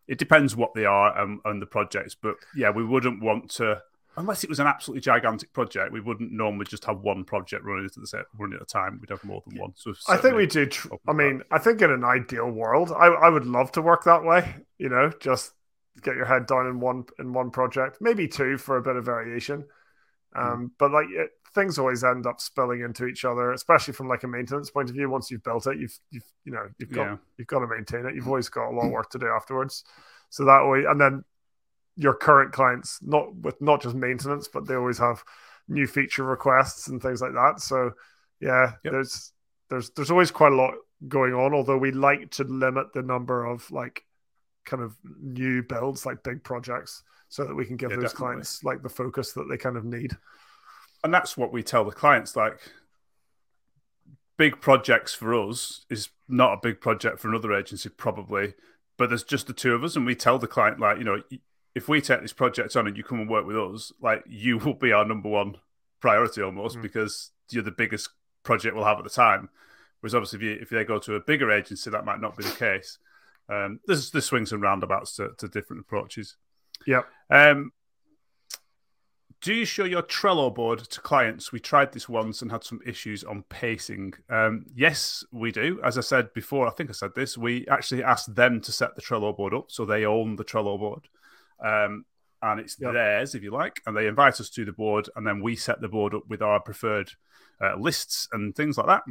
it 0.08 0.18
depends 0.18 0.56
what 0.56 0.74
they 0.74 0.84
are 0.84 1.18
and, 1.20 1.40
and 1.44 1.60
the 1.60 1.66
projects. 1.66 2.14
But 2.14 2.36
yeah, 2.54 2.70
we 2.70 2.84
wouldn't 2.84 3.22
want 3.22 3.50
to 3.52 3.82
unless 4.16 4.44
it 4.44 4.50
was 4.50 4.60
an 4.60 4.66
absolutely 4.66 5.00
gigantic 5.00 5.52
project, 5.52 5.92
we 5.92 6.00
wouldn't 6.00 6.32
normally 6.32 6.66
just 6.66 6.84
have 6.84 7.00
one 7.00 7.24
project 7.24 7.64
running 7.64 7.86
at 7.86 7.94
the 7.94 8.06
set, 8.06 8.24
running 8.38 8.56
at 8.56 8.62
a 8.62 8.66
time. 8.66 8.98
We'd 9.00 9.10
have 9.10 9.24
more 9.24 9.42
than 9.46 9.58
one. 9.58 9.72
So 9.76 9.94
I 10.08 10.16
think 10.16 10.34
we 10.34 10.46
do. 10.46 10.66
Tr- 10.66 10.88
I 11.08 11.12
mean, 11.12 11.38
that. 11.38 11.46
I 11.50 11.58
think 11.58 11.82
in 11.82 11.90
an 11.90 12.04
ideal 12.04 12.50
world, 12.50 12.92
I, 12.92 13.06
I 13.06 13.28
would 13.28 13.46
love 13.46 13.72
to 13.72 13.82
work 13.82 14.04
that 14.04 14.24
way. 14.24 14.54
You 14.78 14.88
know, 14.88 15.10
just 15.20 15.52
get 16.02 16.16
your 16.16 16.26
head 16.26 16.46
down 16.46 16.66
in 16.66 16.80
one 16.80 17.04
in 17.18 17.32
one 17.32 17.50
project, 17.50 17.98
maybe 18.00 18.28
two 18.28 18.58
for 18.58 18.76
a 18.76 18.82
bit 18.82 18.96
of 18.96 19.04
variation. 19.04 19.64
Hmm. 20.34 20.40
Um, 20.40 20.66
mm. 20.66 20.70
But 20.78 20.92
like 20.92 21.06
it, 21.10 21.30
things 21.54 21.78
always 21.78 22.04
end 22.04 22.26
up 22.26 22.40
spilling 22.40 22.80
into 22.80 23.06
each 23.06 23.24
other, 23.24 23.52
especially 23.52 23.94
from 23.94 24.08
like 24.08 24.22
a 24.24 24.28
maintenance 24.28 24.70
point 24.70 24.88
of 24.88 24.94
view. 24.94 25.10
Once 25.10 25.30
you've 25.30 25.42
built 25.42 25.66
it, 25.66 25.78
you've 25.78 25.98
you've 26.10 26.24
you 26.44 26.52
know 26.52 26.68
you've 26.78 26.92
got 26.92 27.04
yeah. 27.04 27.16
you've 27.38 27.48
got 27.48 27.60
to 27.60 27.66
maintain 27.66 28.06
it. 28.06 28.14
You've 28.14 28.24
mm. 28.24 28.28
always 28.28 28.48
got 28.48 28.70
a 28.70 28.74
lot 28.74 28.86
of 28.86 28.92
work 28.92 29.10
to 29.10 29.18
do 29.18 29.28
afterwards. 29.28 29.84
So 30.30 30.44
that 30.44 30.66
way, 30.66 30.84
and 30.88 31.00
then 31.00 31.24
your 31.96 32.14
current 32.14 32.52
clients, 32.52 32.98
not 33.02 33.34
with 33.36 33.60
not 33.60 33.82
just 33.82 33.94
maintenance, 33.94 34.48
but 34.48 34.66
they 34.66 34.74
always 34.74 34.98
have 34.98 35.22
new 35.68 35.86
feature 35.86 36.24
requests 36.24 36.88
and 36.88 37.02
things 37.02 37.20
like 37.20 37.32
that. 37.32 37.60
So 37.60 37.92
yeah, 38.40 38.72
yep. 38.84 38.92
there's 38.92 39.32
there's 39.68 39.90
there's 39.90 40.10
always 40.10 40.30
quite 40.30 40.52
a 40.52 40.56
lot 40.56 40.74
going 41.06 41.34
on. 41.34 41.52
Although 41.52 41.78
we 41.78 41.92
like 41.92 42.30
to 42.32 42.44
limit 42.44 42.92
the 42.92 43.02
number 43.02 43.44
of 43.44 43.70
like 43.70 44.04
kind 44.64 44.82
of 44.82 44.96
new 45.20 45.62
builds, 45.62 46.06
like 46.06 46.22
big 46.22 46.42
projects, 46.44 47.02
so 47.28 47.44
that 47.44 47.54
we 47.54 47.66
can 47.66 47.76
give 47.76 47.90
yeah, 47.90 47.96
those 47.96 48.12
definitely. 48.12 48.32
clients 48.34 48.64
like 48.64 48.82
the 48.82 48.88
focus 48.88 49.32
that 49.32 49.48
they 49.50 49.56
kind 49.56 49.76
of 49.76 49.84
need. 49.84 50.16
And 51.04 51.12
that's 51.12 51.36
what 51.36 51.52
we 51.52 51.62
tell 51.62 51.84
the 51.84 51.92
clients. 51.92 52.36
Like 52.36 52.58
big 54.36 54.60
projects 54.60 55.14
for 55.14 55.34
us 55.34 55.84
is 55.90 56.08
not 56.28 56.54
a 56.54 56.60
big 56.62 56.80
project 56.80 57.18
for 57.18 57.28
another 57.28 57.52
agency, 57.52 57.88
probably. 57.88 58.54
But 58.98 59.08
there's 59.08 59.24
just 59.24 59.46
the 59.46 59.52
two 59.52 59.74
of 59.74 59.82
us, 59.82 59.96
and 59.96 60.06
we 60.06 60.14
tell 60.14 60.38
the 60.38 60.46
client 60.46 60.78
like, 60.78 60.98
you 60.98 61.04
know, 61.04 61.22
if 61.74 61.88
we 61.88 62.00
take 62.00 62.20
this 62.20 62.32
project 62.32 62.76
on 62.76 62.86
and 62.86 62.96
you 62.96 63.02
come 63.02 63.20
and 63.20 63.30
work 63.30 63.46
with 63.46 63.56
us, 63.56 63.92
like 64.00 64.22
you 64.28 64.58
will 64.58 64.74
be 64.74 64.92
our 64.92 65.04
number 65.04 65.28
one 65.28 65.56
priority 66.00 66.42
almost 66.42 66.76
mm. 66.76 66.82
because 66.82 67.30
you're 67.50 67.62
the 67.62 67.70
biggest 67.70 68.10
project 68.42 68.74
we'll 68.74 68.84
have 68.84 68.98
at 68.98 69.04
the 69.04 69.10
time. 69.10 69.48
Whereas 70.00 70.14
obviously, 70.14 70.38
if, 70.38 70.42
you, 70.42 70.58
if 70.60 70.68
they 70.68 70.84
go 70.84 70.98
to 70.98 71.14
a 71.14 71.20
bigger 71.20 71.50
agency, 71.50 71.90
that 71.90 72.04
might 72.04 72.20
not 72.20 72.36
be 72.36 72.44
the 72.44 72.50
case. 72.50 72.98
Um, 73.48 73.80
there's 73.86 74.10
the 74.10 74.20
swings 74.20 74.52
and 74.52 74.62
roundabouts 74.62 75.16
to, 75.16 75.30
to 75.38 75.48
different 75.48 75.80
approaches. 75.80 76.36
Yep. 76.86 77.06
Um, 77.30 77.72
do 79.42 79.52
you 79.52 79.64
show 79.64 79.84
your 79.84 80.02
Trello 80.02 80.54
board 80.54 80.78
to 80.78 81.00
clients? 81.00 81.52
We 81.52 81.60
tried 81.60 81.92
this 81.92 82.08
once 82.08 82.42
and 82.42 82.50
had 82.50 82.64
some 82.64 82.80
issues 82.86 83.24
on 83.24 83.42
pacing. 83.48 84.14
Um, 84.30 84.66
yes, 84.74 85.24
we 85.32 85.50
do. 85.50 85.80
As 85.84 85.98
I 85.98 86.00
said 86.02 86.32
before, 86.32 86.66
I 86.66 86.70
think 86.70 86.90
I 86.90 86.92
said 86.92 87.14
this. 87.14 87.36
We 87.36 87.66
actually 87.68 88.04
asked 88.04 88.34
them 88.34 88.60
to 88.62 88.72
set 88.72 88.94
the 88.94 89.02
Trello 89.02 89.36
board 89.36 89.52
up, 89.52 89.70
so 89.70 89.84
they 89.84 90.06
own 90.06 90.36
the 90.36 90.44
Trello 90.44 90.78
board 90.78 91.08
um, 91.62 92.04
and 92.42 92.60
it's 92.60 92.76
yep. 92.78 92.92
theirs 92.92 93.34
if 93.34 93.42
you 93.42 93.52
like, 93.52 93.80
and 93.86 93.96
they 93.96 94.06
invite 94.06 94.40
us 94.40 94.50
to 94.50 94.64
the 94.64 94.72
board, 94.72 95.08
and 95.14 95.26
then 95.26 95.40
we 95.40 95.56
set 95.56 95.80
the 95.80 95.88
board 95.88 96.14
up 96.14 96.24
with 96.28 96.42
our 96.42 96.60
preferred 96.60 97.10
uh, 97.62 97.76
lists 97.76 98.28
and 98.32 98.54
things 98.54 98.76
like 98.76 98.86
that. 98.86 99.02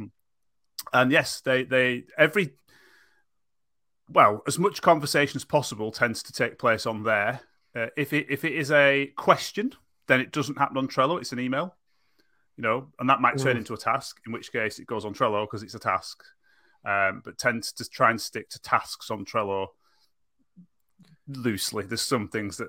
And 0.92 1.10
yes, 1.10 1.40
they 1.40 1.64
they 1.64 2.04
every 2.18 2.50
well 4.08 4.42
as 4.46 4.58
much 4.58 4.82
conversation 4.82 5.38
as 5.38 5.44
possible 5.44 5.90
tends 5.90 6.22
to 6.24 6.32
take 6.32 6.58
place 6.58 6.84
on 6.84 7.04
there. 7.04 7.40
Uh, 7.74 7.86
if 7.96 8.12
it 8.12 8.26
if 8.28 8.44
it 8.44 8.52
is 8.52 8.70
a 8.70 9.10
question, 9.16 9.72
then 10.12 10.20
it 10.20 10.30
doesn't 10.30 10.58
happen 10.58 10.76
on 10.76 10.88
Trello. 10.88 11.18
It's 11.18 11.32
an 11.32 11.40
email, 11.40 11.74
you 12.56 12.62
know, 12.62 12.88
and 12.98 13.08
that 13.08 13.20
might 13.20 13.38
turn 13.38 13.56
mm. 13.56 13.60
into 13.60 13.72
a 13.72 13.78
task. 13.78 14.20
In 14.26 14.32
which 14.32 14.52
case, 14.52 14.78
it 14.78 14.86
goes 14.86 15.04
on 15.04 15.14
Trello 15.14 15.44
because 15.44 15.62
it's 15.62 15.74
a 15.74 15.78
task. 15.78 16.22
Um, 16.84 17.22
but 17.24 17.38
tend 17.38 17.62
to 17.62 17.88
try 17.88 18.10
and 18.10 18.20
stick 18.20 18.50
to 18.50 18.60
tasks 18.60 19.10
on 19.10 19.24
Trello 19.24 19.68
loosely. 21.28 21.84
There's 21.84 22.02
some 22.02 22.28
things 22.28 22.56
that 22.58 22.68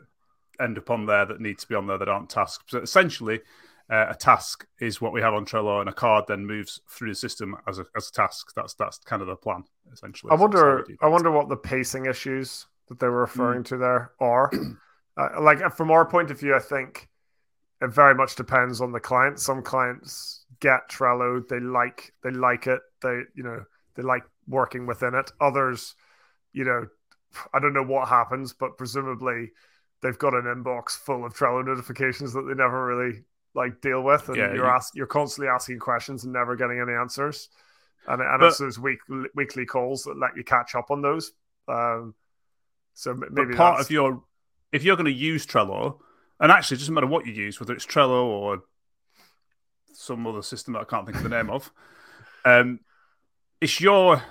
end 0.62 0.78
up 0.78 0.90
on 0.90 1.06
there 1.06 1.26
that 1.26 1.42
need 1.42 1.58
to 1.60 1.68
be 1.68 1.76
on 1.76 1.88
there 1.88 1.98
that 1.98 2.08
aren't 2.08 2.30
tasks. 2.30 2.64
So 2.68 2.80
essentially, 2.80 3.42
uh, 3.90 4.06
a 4.10 4.16
task 4.16 4.66
is 4.80 5.02
what 5.02 5.14
we 5.14 5.22
have 5.22 5.34
on 5.34 5.46
Trello, 5.46 5.82
and 5.82 5.90
a 5.90 5.94
card 5.94 6.26
then 6.28 6.46
moves 6.46 6.80
through 6.90 7.10
the 7.10 7.16
system 7.16 7.58
as 7.68 7.80
a, 7.80 7.86
as 7.98 8.10
a 8.10 8.12
task. 8.14 8.54
That's 8.56 8.76
that's 8.76 9.00
kind 9.00 9.22
of 9.22 9.28
the 9.28 9.36
plan, 9.36 9.64
essentially. 9.92 10.32
I 10.32 10.36
wonder. 10.36 10.86
I 11.02 11.08
wonder 11.08 11.32
what 11.32 11.50
the 11.50 11.58
pacing 11.58 12.06
issues 12.06 12.68
that 12.88 13.00
they 13.00 13.08
were 13.08 13.22
referring 13.22 13.64
mm. 13.64 13.68
to 13.68 13.78
there 13.78 14.12
are. 14.20 14.52
uh, 15.18 15.42
like 15.42 15.60
from 15.76 15.92
our 15.92 16.06
point 16.06 16.32
of 16.32 16.40
view, 16.40 16.56
I 16.56 16.60
think 16.60 17.10
it 17.82 17.94
very 17.94 18.16
much 18.16 18.36
depends 18.36 18.82
on 18.82 18.92
the 18.92 19.00
client. 19.00 19.40
Some 19.40 19.62
clients 19.62 20.46
get 20.60 20.90
Trello, 20.90 21.46
they 21.48 21.60
like 21.60 22.14
they 22.24 22.32
like 22.32 22.68
it, 22.68 22.82
they 23.02 23.22
you 23.36 23.44
know 23.44 23.64
they 23.96 24.04
like 24.04 24.24
working 24.48 24.86
within 24.86 25.16
it. 25.16 25.32
Others, 25.42 25.96
you 26.54 26.64
know, 26.64 26.88
I 27.54 27.60
don't 27.60 27.74
know 27.74 27.84
what 27.84 28.08
happens, 28.08 28.54
but 28.54 28.78
presumably 28.78 29.52
they've 30.02 30.18
got 30.18 30.34
an 30.34 30.44
inbox 30.44 30.92
full 30.92 31.26
of 31.26 31.34
Trello 31.34 31.66
notifications 31.66 32.34
that 32.34 32.44
they 32.44 32.54
never 32.54 32.86
really 32.86 33.24
like 33.56 33.82
deal 33.82 34.02
with, 34.02 34.28
and 34.30 34.38
yeah, 34.38 34.54
you're 34.54 34.66
you... 34.66 34.72
ask 34.72 34.96
you're 34.96 35.08
constantly 35.08 35.50
asking 35.50 35.80
questions 35.80 36.24
and 36.24 36.34
never 36.34 36.56
getting 36.56 36.80
any 36.80 36.94
answers. 36.94 37.50
And, 38.08 38.22
and 38.22 38.40
but, 38.40 38.48
it's 38.48 38.58
those 38.58 38.78
week, 38.78 39.00
weekly 39.34 39.66
calls 39.66 40.04
that 40.04 40.18
let 40.18 40.36
you 40.36 40.44
catch 40.44 40.76
up 40.76 40.92
on 40.92 41.02
those. 41.02 41.32
Um, 41.70 42.14
so 42.94 43.14
maybe 43.14 43.54
part 43.56 43.78
that's... 43.78 43.88
of 43.88 43.92
your 43.92 44.24
if 44.74 44.84
you're 44.84 44.98
going 44.98 45.06
to 45.06 45.12
use 45.12 45.46
Trello, 45.46 46.00
and 46.44 46.52
actually 46.52 46.76
it 46.76 46.80
doesn't 46.80 46.94
matter 46.94 47.08
what 47.08 47.26
you 47.26 47.32
use, 47.32 47.60
whether 47.60 47.74
it's 47.74 47.86
Trello 47.86 48.26
or 48.26 48.64
some 49.94 50.28
other 50.28 50.42
system 50.42 50.74
that 50.74 50.82
I 50.82 50.84
can't 50.84 51.06
think 51.06 51.18
of 51.18 51.24
the 51.24 51.30
name 51.30 51.50
of, 51.50 51.72
um, 52.44 52.82
it's 53.62 53.80
your 53.80 54.22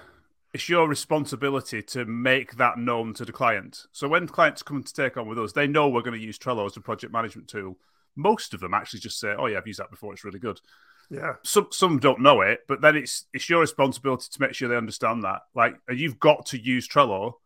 it's 0.52 0.68
your 0.68 0.86
responsibility 0.86 1.82
to 1.82 2.04
make 2.04 2.56
that 2.56 2.76
known 2.76 3.14
to 3.14 3.24
the 3.24 3.32
client. 3.32 3.86
So 3.92 4.06
when 4.06 4.28
clients 4.28 4.62
come 4.62 4.82
to 4.82 4.92
take 4.92 5.16
on 5.16 5.26
with 5.26 5.38
us, 5.38 5.54
they 5.54 5.66
know 5.66 5.88
we're 5.88 6.02
going 6.02 6.18
to 6.18 6.24
use 6.24 6.38
Trello 6.38 6.66
as 6.66 6.76
a 6.76 6.82
project 6.82 7.14
management 7.14 7.48
tool. 7.48 7.78
Most 8.14 8.52
of 8.52 8.60
them 8.60 8.74
actually 8.74 9.00
just 9.00 9.18
say, 9.18 9.34
"Oh 9.36 9.46
yeah, 9.46 9.56
I've 9.56 9.66
used 9.66 9.80
that 9.80 9.90
before. 9.90 10.12
It's 10.12 10.24
really 10.24 10.38
good." 10.38 10.60
Yeah. 11.08 11.36
Some 11.42 11.68
some 11.70 11.98
don't 11.98 12.20
know 12.20 12.42
it, 12.42 12.60
but 12.68 12.82
then 12.82 12.94
it's 12.94 13.24
it's 13.32 13.48
your 13.48 13.60
responsibility 13.60 14.26
to 14.30 14.40
make 14.42 14.52
sure 14.52 14.68
they 14.68 14.76
understand 14.76 15.24
that. 15.24 15.40
Like 15.54 15.76
you've 15.88 16.20
got 16.20 16.44
to 16.46 16.58
use 16.58 16.86
Trello. 16.86 17.36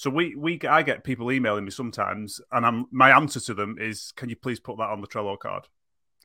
So 0.00 0.08
we 0.08 0.34
we 0.34 0.58
I 0.66 0.82
get 0.82 1.04
people 1.04 1.30
emailing 1.30 1.66
me 1.66 1.70
sometimes, 1.70 2.40
and 2.52 2.64
I'm 2.64 2.86
my 2.90 3.14
answer 3.14 3.38
to 3.38 3.52
them 3.52 3.76
is, 3.78 4.12
"Can 4.12 4.30
you 4.30 4.36
please 4.36 4.58
put 4.58 4.78
that 4.78 4.88
on 4.88 5.02
the 5.02 5.06
Trello 5.06 5.38
card?" 5.38 5.68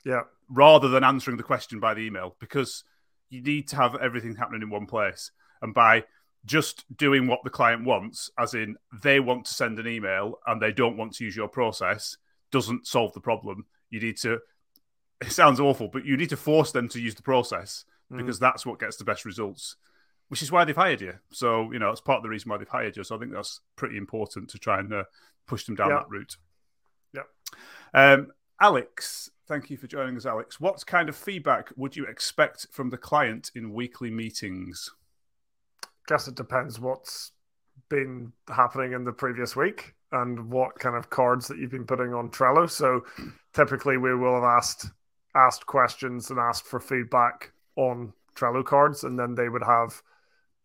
Yeah. 0.02 0.22
Rather 0.48 0.88
than 0.88 1.04
answering 1.04 1.36
the 1.36 1.42
question 1.42 1.78
by 1.78 1.92
the 1.92 2.00
email, 2.00 2.36
because 2.40 2.84
you 3.28 3.42
need 3.42 3.68
to 3.68 3.76
have 3.76 3.94
everything 3.96 4.34
happening 4.34 4.62
in 4.62 4.70
one 4.70 4.86
place. 4.86 5.30
And 5.60 5.74
by 5.74 6.04
just 6.46 6.86
doing 6.96 7.26
what 7.26 7.40
the 7.44 7.50
client 7.50 7.84
wants, 7.84 8.30
as 8.38 8.54
in 8.54 8.78
they 9.02 9.20
want 9.20 9.44
to 9.44 9.52
send 9.52 9.78
an 9.78 9.86
email 9.86 10.38
and 10.46 10.62
they 10.62 10.72
don't 10.72 10.96
want 10.96 11.14
to 11.16 11.24
use 11.24 11.36
your 11.36 11.48
process, 11.48 12.16
doesn't 12.50 12.86
solve 12.86 13.12
the 13.12 13.20
problem. 13.20 13.66
You 13.90 14.00
need 14.00 14.16
to. 14.22 14.38
It 15.20 15.32
sounds 15.32 15.60
awful, 15.60 15.88
but 15.88 16.06
you 16.06 16.16
need 16.16 16.30
to 16.30 16.38
force 16.38 16.72
them 16.72 16.88
to 16.88 16.98
use 16.98 17.14
the 17.14 17.22
process 17.22 17.84
mm. 18.10 18.16
because 18.16 18.38
that's 18.38 18.64
what 18.64 18.80
gets 18.80 18.96
the 18.96 19.04
best 19.04 19.26
results. 19.26 19.76
Which 20.28 20.42
is 20.42 20.50
why 20.50 20.64
they've 20.64 20.74
hired 20.74 21.00
you. 21.00 21.14
So 21.30 21.70
you 21.72 21.78
know 21.78 21.90
it's 21.90 22.00
part 22.00 22.18
of 22.18 22.22
the 22.22 22.28
reason 22.28 22.50
why 22.50 22.58
they've 22.58 22.68
hired 22.68 22.96
you. 22.96 23.04
So 23.04 23.16
I 23.16 23.18
think 23.18 23.32
that's 23.32 23.60
pretty 23.76 23.96
important 23.96 24.50
to 24.50 24.58
try 24.58 24.80
and 24.80 24.92
uh, 24.92 25.04
push 25.46 25.64
them 25.64 25.76
down 25.76 25.90
yeah. 25.90 25.96
that 25.96 26.08
route. 26.08 26.36
Yeah. 27.14 27.22
Um, 27.94 28.28
Alex, 28.60 29.30
thank 29.46 29.70
you 29.70 29.76
for 29.76 29.86
joining 29.86 30.16
us, 30.16 30.26
Alex. 30.26 30.60
What 30.60 30.84
kind 30.86 31.08
of 31.08 31.16
feedback 31.16 31.70
would 31.76 31.94
you 31.94 32.06
expect 32.06 32.66
from 32.72 32.90
the 32.90 32.96
client 32.96 33.50
in 33.54 33.72
weekly 33.72 34.10
meetings? 34.10 34.90
Guess 36.08 36.28
it 36.28 36.34
depends 36.34 36.80
what's 36.80 37.32
been 37.88 38.32
happening 38.48 38.92
in 38.92 39.04
the 39.04 39.12
previous 39.12 39.54
week 39.54 39.94
and 40.12 40.50
what 40.50 40.78
kind 40.78 40.96
of 40.96 41.10
cards 41.10 41.46
that 41.48 41.58
you've 41.58 41.70
been 41.70 41.86
putting 41.86 42.14
on 42.14 42.30
Trello. 42.30 42.68
So 42.68 43.04
typically 43.52 43.96
we 43.96 44.14
will 44.14 44.34
have 44.34 44.44
asked 44.44 44.86
asked 45.34 45.66
questions 45.66 46.30
and 46.30 46.38
asked 46.38 46.64
for 46.64 46.80
feedback 46.80 47.52
on 47.76 48.12
Trello 48.34 48.64
cards, 48.64 49.04
and 49.04 49.18
then 49.18 49.34
they 49.34 49.48
would 49.48 49.62
have 49.62 50.02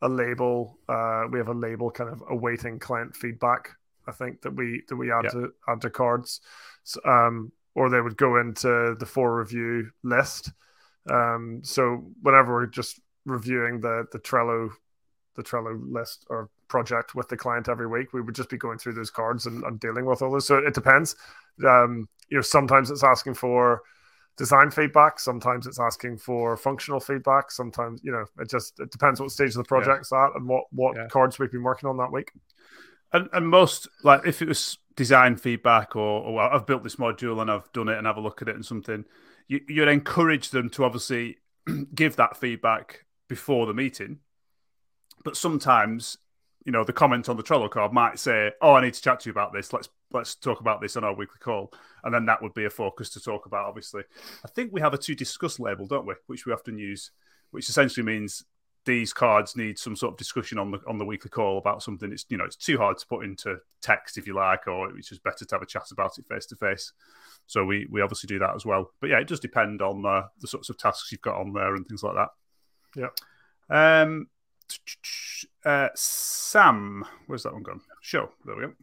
a 0.01 0.09
label. 0.09 0.77
Uh, 0.89 1.23
we 1.31 1.37
have 1.37 1.47
a 1.47 1.53
label 1.53 1.91
kind 1.91 2.09
of 2.09 2.23
awaiting 2.29 2.79
client 2.79 3.15
feedback. 3.15 3.69
I 4.07 4.11
think 4.11 4.41
that 4.41 4.55
we 4.55 4.83
that 4.89 4.95
we 4.95 5.11
add 5.11 5.25
yeah. 5.25 5.29
to 5.31 5.53
add 5.67 5.81
to 5.81 5.89
cards, 5.89 6.41
so, 6.83 6.99
um, 7.05 7.51
or 7.75 7.89
they 7.89 8.01
would 8.01 8.17
go 8.17 8.39
into 8.39 8.95
the 8.99 9.05
for 9.05 9.37
review 9.37 9.91
list. 10.03 10.51
Um, 11.09 11.61
so 11.63 12.05
whenever 12.21 12.53
we're 12.53 12.65
just 12.65 12.99
reviewing 13.25 13.79
the 13.79 14.07
the 14.11 14.19
Trello 14.19 14.71
the 15.35 15.43
Trello 15.43 15.79
list 15.91 16.25
or 16.29 16.49
project 16.67 17.15
with 17.15 17.27
the 17.29 17.37
client 17.37 17.69
every 17.69 17.87
week, 17.87 18.13
we 18.13 18.21
would 18.21 18.35
just 18.35 18.49
be 18.49 18.57
going 18.57 18.77
through 18.77 18.93
those 18.93 19.11
cards 19.11 19.45
and, 19.45 19.63
and 19.63 19.79
dealing 19.79 20.05
with 20.05 20.21
all 20.21 20.31
those. 20.31 20.47
So 20.47 20.57
it 20.57 20.73
depends. 20.73 21.15
Um, 21.65 22.07
you 22.29 22.37
know, 22.37 22.41
sometimes 22.41 22.89
it's 22.89 23.03
asking 23.03 23.35
for 23.35 23.81
design 24.37 24.71
feedback, 24.71 25.19
sometimes 25.19 25.67
it's 25.67 25.79
asking 25.79 26.17
for 26.17 26.57
functional 26.57 26.99
feedback. 26.99 27.51
Sometimes, 27.51 28.01
you 28.03 28.11
know, 28.11 28.25
it 28.39 28.49
just 28.49 28.79
it 28.79 28.91
depends 28.91 29.19
what 29.19 29.31
stage 29.31 29.49
of 29.49 29.55
the 29.55 29.63
project's 29.63 30.09
yeah. 30.11 30.25
at 30.25 30.35
and 30.35 30.47
what 30.47 30.65
what 30.71 30.95
yeah. 30.95 31.07
cards 31.07 31.39
we've 31.39 31.51
been 31.51 31.63
working 31.63 31.89
on 31.89 31.97
that 31.97 32.11
week. 32.11 32.31
And, 33.13 33.29
and 33.33 33.47
most 33.47 33.87
like 34.03 34.25
if 34.25 34.41
it 34.41 34.47
was 34.47 34.77
design 34.95 35.35
feedback 35.35 35.95
or, 35.95 36.23
or 36.23 36.33
well, 36.35 36.49
I've 36.51 36.65
built 36.65 36.83
this 36.83 36.95
module 36.95 37.41
and 37.41 37.51
I've 37.51 37.71
done 37.73 37.89
it 37.89 37.97
and 37.97 38.07
have 38.07 38.17
a 38.17 38.21
look 38.21 38.41
at 38.41 38.47
it 38.47 38.55
and 38.55 38.65
something, 38.65 39.05
you, 39.47 39.61
you'd 39.67 39.87
encourage 39.87 40.49
them 40.49 40.69
to 40.71 40.85
obviously 40.85 41.37
give 41.95 42.15
that 42.15 42.37
feedback 42.37 43.05
before 43.27 43.65
the 43.65 43.73
meeting. 43.73 44.19
But 45.23 45.37
sometimes 45.37 46.17
you 46.65 46.71
know, 46.71 46.83
the 46.83 46.93
comment 46.93 47.27
on 47.29 47.37
the 47.37 47.43
Trello 47.43 47.69
card 47.69 47.91
might 47.91 48.19
say, 48.19 48.51
"Oh, 48.61 48.73
I 48.73 48.81
need 48.81 48.93
to 48.93 49.01
chat 49.01 49.21
to 49.21 49.29
you 49.29 49.31
about 49.31 49.53
this. 49.53 49.73
Let's 49.73 49.89
let's 50.11 50.35
talk 50.35 50.59
about 50.59 50.81
this 50.81 50.95
on 50.95 51.03
our 51.03 51.13
weekly 51.13 51.39
call," 51.39 51.73
and 52.03 52.13
then 52.13 52.25
that 52.25 52.41
would 52.41 52.53
be 52.53 52.65
a 52.65 52.69
focus 52.69 53.09
to 53.11 53.19
talk 53.19 53.45
about. 53.45 53.67
Obviously, 53.67 54.03
I 54.45 54.47
think 54.49 54.71
we 54.71 54.81
have 54.81 54.93
a 54.93 54.97
to 54.97 55.15
discuss 55.15 55.59
label, 55.59 55.87
don't 55.87 56.05
we? 56.05 56.13
Which 56.27 56.45
we 56.45 56.53
often 56.53 56.77
use, 56.77 57.11
which 57.51 57.69
essentially 57.69 58.05
means 58.05 58.45
these 58.85 59.13
cards 59.13 59.55
need 59.55 59.77
some 59.77 59.95
sort 59.95 60.13
of 60.13 60.17
discussion 60.17 60.57
on 60.57 60.71
the 60.71 60.79
on 60.87 60.97
the 60.97 61.05
weekly 61.05 61.29
call 61.29 61.57
about 61.57 61.83
something. 61.83 62.11
It's 62.11 62.25
you 62.29 62.37
know 62.37 62.45
it's 62.45 62.55
too 62.55 62.77
hard 62.77 62.97
to 62.99 63.07
put 63.07 63.23
into 63.23 63.57
text 63.81 64.17
if 64.17 64.27
you 64.27 64.35
like, 64.35 64.67
or 64.67 64.95
it's 64.97 65.09
just 65.09 65.23
better 65.23 65.45
to 65.45 65.55
have 65.55 65.61
a 65.61 65.67
chat 65.67 65.91
about 65.91 66.17
it 66.17 66.27
face 66.27 66.45
to 66.47 66.55
face. 66.55 66.93
So 67.47 67.65
we 67.65 67.87
we 67.89 68.01
obviously 68.01 68.27
do 68.27 68.39
that 68.39 68.55
as 68.55 68.65
well. 68.65 68.91
But 68.99 69.09
yeah, 69.09 69.19
it 69.19 69.27
does 69.27 69.39
depend 69.39 69.81
on 69.81 70.05
uh, 70.05 70.23
the 70.39 70.47
sorts 70.47 70.69
of 70.69 70.77
tasks 70.77 71.11
you've 71.11 71.21
got 71.21 71.39
on 71.39 71.53
there 71.53 71.75
and 71.75 71.87
things 71.87 72.03
like 72.03 72.15
that. 72.15 72.29
Yeah. 72.95 74.01
Um, 74.01 74.27
uh, 75.65 75.89
Sam, 75.95 77.05
where's 77.27 77.43
that 77.43 77.53
one 77.53 77.63
gone? 77.63 77.81
Show, 78.01 78.31
there 78.45 78.55
we 78.55 78.61
go. 78.63 78.73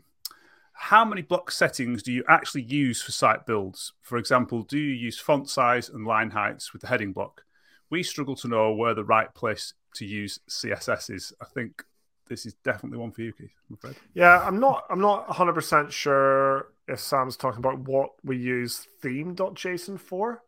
How 0.72 1.04
many 1.04 1.22
block 1.22 1.50
settings 1.50 2.02
do 2.04 2.12
you 2.12 2.22
actually 2.28 2.62
use 2.62 3.02
for 3.02 3.10
site 3.10 3.46
builds? 3.46 3.92
For 4.00 4.16
example, 4.16 4.62
do 4.62 4.78
you 4.78 4.94
use 4.94 5.18
font 5.18 5.50
size 5.50 5.88
and 5.88 6.06
line 6.06 6.30
heights 6.30 6.72
with 6.72 6.82
the 6.82 6.88
heading 6.88 7.12
block? 7.12 7.42
We 7.90 8.02
struggle 8.04 8.36
to 8.36 8.48
know 8.48 8.72
where 8.72 8.94
the 8.94 9.04
right 9.04 9.34
place 9.34 9.74
to 9.94 10.04
use 10.04 10.38
CSS 10.48 11.10
is. 11.10 11.32
I 11.40 11.46
think 11.46 11.82
this 12.28 12.46
is 12.46 12.54
definitely 12.54 12.98
one 12.98 13.10
for 13.10 13.22
you, 13.22 13.32
Keith. 13.32 13.50
I'm 13.68 13.74
afraid. 13.74 13.96
Yeah, 14.14 14.38
I'm 14.40 14.60
not. 14.60 14.84
I'm 14.88 15.00
not 15.00 15.26
100 15.28 15.52
percent 15.52 15.92
sure 15.92 16.68
if 16.86 17.00
Sam's 17.00 17.36
talking 17.36 17.58
about 17.58 17.80
what 17.80 18.10
we 18.22 18.36
use 18.36 18.86
theme.json 19.02 19.98
for, 19.98 20.42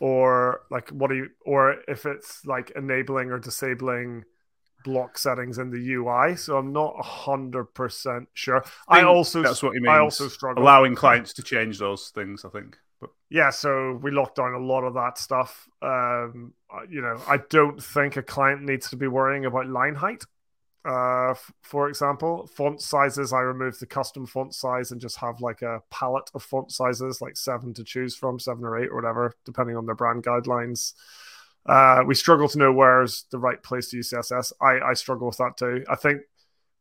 or 0.00 0.62
like 0.70 0.90
what 0.90 1.10
do 1.10 1.16
you, 1.16 1.28
or 1.44 1.76
if 1.86 2.04
it's 2.04 2.44
like 2.44 2.72
enabling 2.74 3.30
or 3.30 3.38
disabling 3.38 4.24
block 4.86 5.18
settings 5.18 5.58
in 5.58 5.70
the 5.70 5.94
UI, 5.94 6.36
so 6.36 6.56
I'm 6.56 6.72
not 6.72 6.94
hundred 7.04 7.74
percent 7.74 8.28
sure. 8.34 8.64
I, 8.86 9.00
I, 9.00 9.04
also 9.04 9.42
that's 9.42 9.62
what 9.62 9.74
you 9.74 9.82
mean. 9.82 9.90
I 9.90 9.98
also 9.98 10.28
struggle 10.28 10.62
allowing 10.62 10.94
clients 10.94 11.32
to 11.34 11.42
change 11.42 11.80
those 11.80 12.10
things. 12.10 12.44
I 12.44 12.50
think, 12.50 12.78
but 13.00 13.10
yeah, 13.28 13.50
so 13.50 13.98
we 14.00 14.12
locked 14.12 14.36
down 14.36 14.54
a 14.54 14.58
lot 14.58 14.84
of 14.84 14.94
that 14.94 15.18
stuff. 15.18 15.68
Um, 15.82 16.54
you 16.88 17.02
know, 17.02 17.20
I 17.26 17.38
don't 17.50 17.82
think 17.82 18.16
a 18.16 18.22
client 18.22 18.62
needs 18.62 18.88
to 18.90 18.96
be 18.96 19.08
worrying 19.08 19.44
about 19.44 19.66
line 19.66 19.96
height. 19.96 20.22
Uh, 20.88 21.30
f- 21.32 21.52
for 21.62 21.88
example, 21.88 22.46
font 22.46 22.80
sizes, 22.80 23.32
I 23.32 23.40
remove 23.40 23.80
the 23.80 23.86
custom 23.86 24.24
font 24.24 24.54
size 24.54 24.92
and 24.92 25.00
just 25.00 25.16
have 25.16 25.40
like 25.40 25.62
a 25.62 25.82
palette 25.90 26.30
of 26.32 26.44
font 26.44 26.70
sizes, 26.70 27.20
like 27.20 27.36
seven 27.36 27.74
to 27.74 27.82
choose 27.82 28.14
from, 28.14 28.38
seven 28.38 28.62
or 28.62 28.78
eight 28.78 28.90
or 28.90 28.94
whatever, 28.94 29.34
depending 29.44 29.76
on 29.76 29.84
their 29.84 29.96
brand 29.96 30.22
guidelines. 30.22 30.92
Uh, 31.68 32.02
we 32.06 32.14
struggle 32.14 32.48
to 32.48 32.58
know 32.58 32.72
where's 32.72 33.24
the 33.30 33.38
right 33.38 33.62
place 33.62 33.88
to 33.90 33.96
use 33.96 34.10
CSS. 34.10 34.52
I, 34.60 34.90
I 34.90 34.94
struggle 34.94 35.26
with 35.26 35.38
that 35.38 35.56
too. 35.56 35.84
I 35.88 35.96
think 35.96 36.22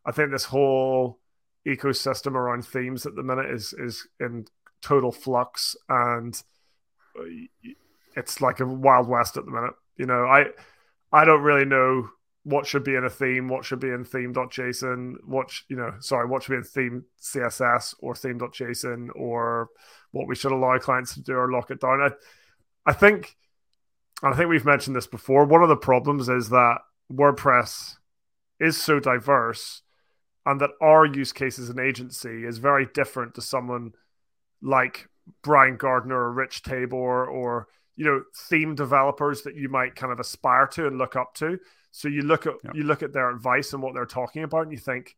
I 0.06 0.12
think 0.12 0.32
this 0.32 0.46
whole 0.46 1.20
ecosystem 1.68 2.34
around 2.34 2.66
themes 2.66 3.06
at 3.06 3.16
the 3.16 3.24
minute 3.24 3.50
is 3.50 3.74
is 3.74 4.08
in 4.20 4.46
total 4.82 5.12
flux 5.12 5.76
and 5.90 6.42
it's 8.16 8.42
like 8.42 8.60
a 8.60 8.66
wild 8.66 9.08
west 9.08 9.38
at 9.38 9.46
the 9.46 9.52
minute. 9.52 9.74
You 9.98 10.06
know, 10.06 10.26
I 10.26 10.48
I 11.12 11.26
don't 11.26 11.42
really 11.42 11.66
know 11.66 12.10
what 12.44 12.68
should 12.68 12.84
be 12.84 12.94
in 12.94 13.04
a 13.04 13.10
theme, 13.10 13.48
what 13.48 13.66
should 13.66 13.80
be 13.80 13.90
in 13.90 14.06
theme.json, 14.06 15.16
what 15.26 15.52
you 15.68 15.76
know, 15.76 15.96
sorry, 16.00 16.28
what 16.28 16.44
should 16.44 16.52
be 16.52 16.58
in 16.58 16.64
theme 16.64 17.06
CSS 17.20 17.96
or 18.00 18.16
theme.json 18.16 19.10
or 19.16 19.70
what 20.12 20.28
we 20.28 20.36
should 20.36 20.52
allow 20.52 20.78
clients 20.78 21.16
to 21.16 21.22
do 21.22 21.34
or 21.34 21.52
lock 21.52 21.72
it 21.72 21.80
down. 21.80 22.02
I 22.02 22.10
I 22.86 22.94
think 22.94 23.36
and 24.24 24.34
I 24.34 24.38
think 24.38 24.50
we've 24.50 24.66
mentioned 24.66 24.96
this 24.96 25.08
before. 25.08 25.46
One 25.46 25.64
of 25.64 25.70
the 25.70 25.76
problems 25.76 26.30
is 26.30 26.50
that 26.50 26.78
WordPress 27.12 27.96
is 28.60 28.78
so 28.78 29.00
diverse 29.00 29.82
and 30.46 30.62
that 30.62 30.72
our 30.82 31.06
use 31.06 31.34
case 31.34 31.60
as 31.60 31.70
an 31.70 31.80
agency 31.80 32.46
is 32.46 32.58
very 32.58 32.88
different 32.94 33.36
to 33.36 33.42
someone 33.42 33.94
like 34.62 35.10
Brian 35.44 35.78
Gardner 35.78 36.16
or 36.16 36.32
Rich 36.32 36.64
Tabor 36.64 37.26
or 37.26 37.68
you 37.96 38.06
know 38.06 38.24
theme 38.36 38.76
developers 38.76 39.44
that 39.44 39.56
you 39.56 39.70
might 39.70 39.96
kind 39.96 40.12
of 40.12 40.20
aspire 40.20 40.68
to 40.68 40.88
and 40.88 40.98
look 40.98 41.16
up 41.16 41.34
to. 41.36 41.60
So 41.92 42.08
you 42.08 42.22
look 42.22 42.46
at 42.46 42.56
you 42.74 42.84
look 42.84 43.04
at 43.04 43.14
their 43.14 43.30
advice 43.30 43.74
and 43.74 43.82
what 43.82 43.94
they're 43.94 44.06
talking 44.06 44.44
about, 44.44 44.64
and 44.64 44.72
you 44.72 44.78
think, 44.78 45.16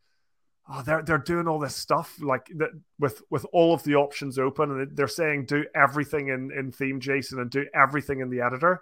oh, 0.69 0.81
they're 0.81 1.01
they're 1.01 1.17
doing 1.17 1.47
all 1.47 1.59
this 1.59 1.75
stuff 1.75 2.17
like 2.21 2.49
that 2.55 2.69
with 2.99 3.21
with 3.29 3.45
all 3.53 3.73
of 3.73 3.83
the 3.83 3.95
options 3.95 4.37
open, 4.37 4.71
and 4.71 4.95
they're 4.95 5.07
saying 5.07 5.45
do 5.45 5.65
everything 5.75 6.27
in 6.27 6.51
in 6.51 6.71
theme 6.71 6.99
JSON 6.99 7.41
and 7.41 7.49
do 7.49 7.65
everything 7.73 8.19
in 8.19 8.29
the 8.29 8.41
editor, 8.41 8.81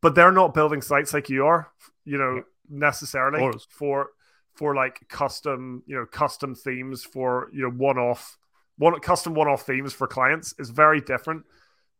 but 0.00 0.14
they're 0.14 0.32
not 0.32 0.54
building 0.54 0.82
sites 0.82 1.14
like 1.14 1.28
you 1.28 1.46
are, 1.46 1.70
you 2.04 2.18
know, 2.18 2.42
necessarily 2.68 3.52
for 3.70 4.10
for 4.54 4.74
like 4.74 5.06
custom, 5.08 5.82
you 5.86 5.96
know, 5.96 6.06
custom 6.06 6.54
themes 6.54 7.04
for 7.04 7.48
you 7.52 7.62
know 7.62 7.70
one 7.70 7.98
off 7.98 8.38
one 8.78 8.98
custom 9.00 9.34
one 9.34 9.48
off 9.48 9.62
themes 9.62 9.92
for 9.92 10.06
clients 10.06 10.54
is 10.58 10.70
very 10.70 11.00
different 11.00 11.44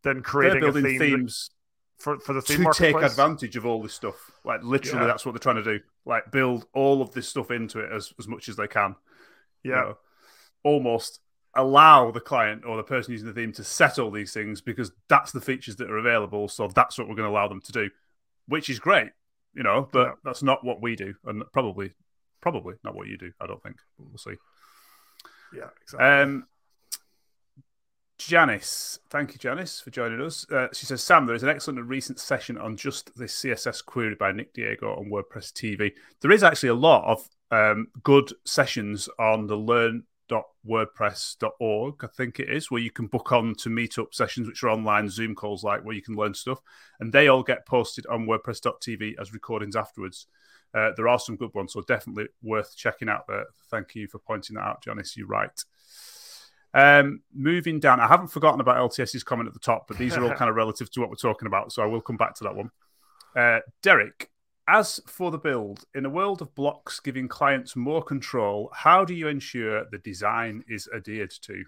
than 0.02 0.22
creating 0.22 0.60
they're 0.60 0.72
building 0.72 0.98
theme 0.98 0.98
themes 0.98 1.50
for 1.98 2.18
for 2.20 2.32
the 2.32 2.42
theme 2.42 2.64
to 2.64 2.72
take 2.72 2.96
advantage 2.96 3.56
of 3.56 3.66
all 3.66 3.82
this 3.82 3.94
stuff. 3.94 4.30
Like 4.44 4.62
literally, 4.62 5.00
yeah. 5.00 5.06
that's 5.06 5.24
what 5.24 5.32
they're 5.32 5.38
trying 5.38 5.62
to 5.62 5.78
do. 5.78 5.80
Like 6.04 6.30
build 6.30 6.66
all 6.74 7.02
of 7.02 7.12
this 7.12 7.28
stuff 7.28 7.50
into 7.50 7.80
it 7.80 7.90
as 7.92 8.12
as 8.18 8.28
much 8.28 8.48
as 8.48 8.56
they 8.56 8.68
can. 8.68 8.96
Yeah, 9.62 9.70
you 9.70 9.76
know, 9.76 9.98
almost 10.62 11.20
allow 11.54 12.10
the 12.10 12.20
client 12.20 12.64
or 12.66 12.76
the 12.76 12.82
person 12.82 13.12
using 13.12 13.26
the 13.26 13.32
theme 13.32 13.52
to 13.52 13.64
set 13.64 13.98
all 13.98 14.10
these 14.10 14.32
things 14.32 14.60
because 14.60 14.92
that's 15.08 15.32
the 15.32 15.40
features 15.40 15.76
that 15.76 15.90
are 15.90 15.98
available. 15.98 16.48
So 16.48 16.68
that's 16.68 16.98
what 16.98 17.08
we're 17.08 17.14
going 17.14 17.28
to 17.28 17.32
allow 17.32 17.48
them 17.48 17.62
to 17.62 17.72
do, 17.72 17.90
which 18.46 18.68
is 18.68 18.78
great, 18.78 19.08
you 19.54 19.62
know. 19.62 19.88
But 19.90 20.06
yeah. 20.06 20.12
that's 20.22 20.42
not 20.42 20.64
what 20.64 20.82
we 20.82 20.96
do, 20.96 21.14
and 21.24 21.42
probably, 21.52 21.94
probably 22.40 22.74
not 22.84 22.94
what 22.94 23.08
you 23.08 23.16
do. 23.16 23.32
I 23.40 23.46
don't 23.46 23.62
think 23.62 23.76
we'll 23.98 24.18
see. 24.18 24.34
Yeah, 25.54 25.70
exactly. 25.82 26.06
Um, 26.06 26.46
Janice, 28.18 28.98
thank 29.10 29.32
you, 29.32 29.38
Janice, 29.38 29.80
for 29.80 29.90
joining 29.90 30.22
us. 30.22 30.50
Uh, 30.50 30.68
she 30.72 30.86
says, 30.86 31.02
Sam, 31.02 31.26
there 31.26 31.36
is 31.36 31.42
an 31.42 31.50
excellent 31.50 31.80
and 31.80 31.88
recent 31.88 32.18
session 32.18 32.56
on 32.56 32.74
just 32.76 33.14
this 33.16 33.34
CSS 33.34 33.84
query 33.84 34.14
by 34.14 34.32
Nick 34.32 34.54
Diego 34.54 34.94
on 34.94 35.10
WordPress 35.10 35.52
TV. 35.52 35.92
There 36.22 36.32
is 36.32 36.42
actually 36.42 36.70
a 36.70 36.74
lot 36.74 37.04
of 37.04 37.28
um, 37.50 37.88
good 38.02 38.32
sessions 38.44 39.10
on 39.18 39.46
the 39.46 39.56
learn.wordpress.org, 39.56 41.94
I 42.02 42.06
think 42.06 42.40
it 42.40 42.48
is, 42.48 42.70
where 42.70 42.80
you 42.80 42.90
can 42.90 43.06
book 43.06 43.32
on 43.32 43.54
to 43.56 43.68
meetup 43.68 44.14
sessions, 44.14 44.48
which 44.48 44.62
are 44.62 44.70
online 44.70 45.10
Zoom 45.10 45.34
calls, 45.34 45.62
like 45.62 45.84
where 45.84 45.94
you 45.94 46.02
can 46.02 46.16
learn 46.16 46.32
stuff. 46.32 46.62
And 47.00 47.12
they 47.12 47.28
all 47.28 47.42
get 47.42 47.66
posted 47.66 48.06
on 48.06 48.26
wordpress.tv 48.26 49.16
as 49.20 49.34
recordings 49.34 49.76
afterwards. 49.76 50.26
Uh, 50.72 50.92
there 50.96 51.08
are 51.08 51.18
some 51.18 51.36
good 51.36 51.52
ones, 51.54 51.74
so 51.74 51.82
definitely 51.82 52.28
worth 52.42 52.74
checking 52.76 53.10
out 53.10 53.26
there. 53.28 53.44
Thank 53.70 53.94
you 53.94 54.08
for 54.08 54.18
pointing 54.18 54.56
that 54.56 54.64
out, 54.64 54.82
Janice. 54.82 55.18
You're 55.18 55.26
right. 55.26 55.62
Um, 56.76 57.22
moving 57.34 57.80
down, 57.80 58.00
I 58.00 58.06
haven't 58.06 58.28
forgotten 58.28 58.60
about 58.60 58.76
LTS's 58.76 59.24
comment 59.24 59.46
at 59.46 59.54
the 59.54 59.60
top, 59.60 59.88
but 59.88 59.96
these 59.96 60.14
are 60.14 60.22
all 60.22 60.34
kind 60.34 60.50
of 60.50 60.56
relative 60.56 60.90
to 60.90 61.00
what 61.00 61.08
we're 61.08 61.16
talking 61.16 61.46
about, 61.46 61.72
so 61.72 61.82
I 61.82 61.86
will 61.86 62.02
come 62.02 62.18
back 62.18 62.34
to 62.34 62.44
that 62.44 62.54
one. 62.54 62.70
Uh, 63.34 63.60
Derek, 63.82 64.28
as 64.68 65.00
for 65.06 65.30
the 65.30 65.38
build, 65.38 65.86
in 65.94 66.04
a 66.04 66.10
world 66.10 66.42
of 66.42 66.54
blocks 66.54 67.00
giving 67.00 67.28
clients 67.28 67.76
more 67.76 68.02
control, 68.02 68.70
how 68.74 69.06
do 69.06 69.14
you 69.14 69.26
ensure 69.26 69.86
the 69.90 69.96
design 69.96 70.64
is 70.68 70.86
adhered 70.94 71.32
to? 71.42 71.64